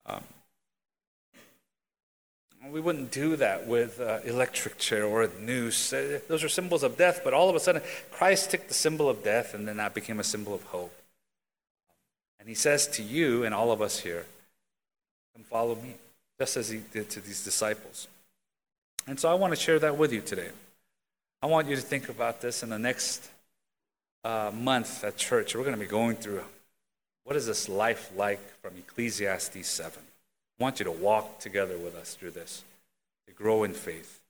Um, 0.06 0.24
we 2.72 2.80
wouldn't 2.80 3.10
do 3.10 3.36
that 3.36 3.66
with 3.66 4.00
uh, 4.00 4.20
electric 4.24 4.78
chair 4.78 5.04
or 5.04 5.22
a 5.22 5.30
noose. 5.40 5.92
Uh, 5.92 6.20
those 6.28 6.44
are 6.44 6.48
symbols 6.48 6.82
of 6.82 6.96
death, 6.96 7.20
but 7.24 7.34
all 7.34 7.48
of 7.48 7.56
a 7.56 7.60
sudden, 7.60 7.82
Christ 8.10 8.50
took 8.50 8.68
the 8.68 8.74
symbol 8.74 9.08
of 9.08 9.22
death 9.22 9.54
and 9.54 9.66
then 9.66 9.76
that 9.78 9.94
became 9.94 10.20
a 10.20 10.24
symbol 10.24 10.54
of 10.54 10.62
hope. 10.64 10.94
And 12.40 12.48
he 12.48 12.54
says 12.54 12.86
to 12.88 13.02
you 13.02 13.44
and 13.44 13.54
all 13.54 13.72
of 13.72 13.82
us 13.82 14.00
here, 14.00 14.26
Come 15.34 15.44
follow 15.44 15.74
me, 15.76 15.94
just 16.38 16.56
as 16.56 16.68
he 16.68 16.80
did 16.92 17.10
to 17.10 17.20
these 17.20 17.44
disciples. 17.44 18.08
And 19.06 19.18
so 19.18 19.30
I 19.30 19.34
want 19.34 19.54
to 19.54 19.60
share 19.60 19.78
that 19.78 19.96
with 19.96 20.12
you 20.12 20.20
today. 20.20 20.48
I 21.40 21.46
want 21.46 21.68
you 21.68 21.76
to 21.76 21.82
think 21.82 22.08
about 22.08 22.40
this 22.40 22.62
in 22.62 22.70
the 22.70 22.78
next 22.78 23.30
uh, 24.24 24.50
month 24.52 25.04
at 25.04 25.16
church. 25.16 25.54
We're 25.54 25.62
going 25.62 25.76
to 25.76 25.80
be 25.80 25.86
going 25.86 26.16
through 26.16 26.42
what 27.24 27.36
is 27.36 27.46
this 27.46 27.68
life 27.68 28.10
like 28.16 28.40
from 28.60 28.72
Ecclesiastes 28.76 29.66
7. 29.68 30.02
I 30.58 30.62
want 30.64 30.80
you 30.80 30.84
to 30.84 30.90
walk 30.90 31.38
together 31.38 31.78
with 31.78 31.94
us 31.94 32.14
through 32.14 32.32
this, 32.32 32.64
to 33.26 33.32
grow 33.32 33.62
in 33.62 33.72
faith, 33.72 34.20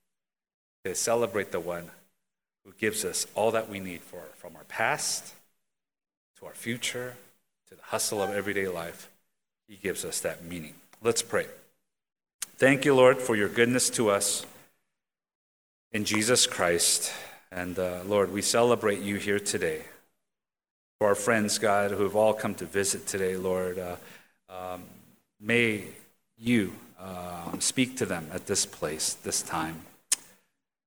to 0.84 0.94
celebrate 0.94 1.52
the 1.52 1.60
one 1.60 1.90
who 2.64 2.72
gives 2.76 3.04
us 3.04 3.26
all 3.34 3.50
that 3.52 3.70
we 3.70 3.80
need 3.80 4.02
for 4.02 4.20
from 4.36 4.54
our 4.56 4.64
past 4.64 5.32
to 6.38 6.46
our 6.46 6.54
future 6.54 7.16
to 7.68 7.74
the 7.74 7.82
hustle 7.82 8.22
of 8.22 8.30
everyday 8.30 8.68
life. 8.68 9.08
He 9.68 9.76
gives 9.76 10.04
us 10.04 10.20
that 10.20 10.44
meaning. 10.44 10.74
Let's 11.02 11.22
pray. 11.22 11.46
Thank 12.56 12.84
you, 12.84 12.94
Lord, 12.94 13.18
for 13.18 13.36
your 13.36 13.48
goodness 13.48 13.88
to 13.90 14.10
us 14.10 14.44
in 15.92 16.04
Jesus 16.04 16.46
Christ. 16.46 17.12
And 17.50 17.78
uh, 17.78 18.00
Lord, 18.04 18.32
we 18.32 18.42
celebrate 18.42 19.00
you 19.00 19.16
here 19.16 19.38
today. 19.38 19.82
For 20.98 21.08
our 21.08 21.14
friends, 21.14 21.58
God, 21.58 21.92
who 21.92 22.02
have 22.02 22.16
all 22.16 22.34
come 22.34 22.54
to 22.56 22.64
visit 22.64 23.06
today, 23.06 23.36
Lord, 23.36 23.78
uh, 23.78 23.96
um, 24.50 24.82
may 25.40 25.84
you 26.40 26.72
um, 27.00 27.60
speak 27.60 27.96
to 27.98 28.06
them 28.06 28.28
at 28.32 28.46
this 28.46 28.66
place, 28.66 29.14
this 29.14 29.42
time. 29.42 29.80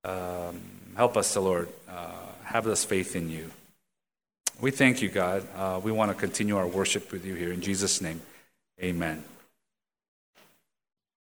Um, 0.04 0.60
help 0.96 1.16
us, 1.16 1.34
the 1.34 1.40
Lord, 1.40 1.68
uh, 1.88 2.10
have 2.44 2.64
this 2.64 2.84
faith 2.84 3.16
in 3.16 3.30
you. 3.30 3.50
We 4.60 4.70
thank 4.70 5.02
you, 5.02 5.08
God. 5.08 5.46
Uh, 5.56 5.80
we 5.82 5.92
want 5.92 6.10
to 6.10 6.16
continue 6.16 6.56
our 6.56 6.66
worship 6.66 7.10
with 7.12 7.24
you 7.24 7.34
here. 7.34 7.52
In 7.52 7.60
Jesus' 7.60 8.00
name, 8.00 8.20
amen. 8.80 9.24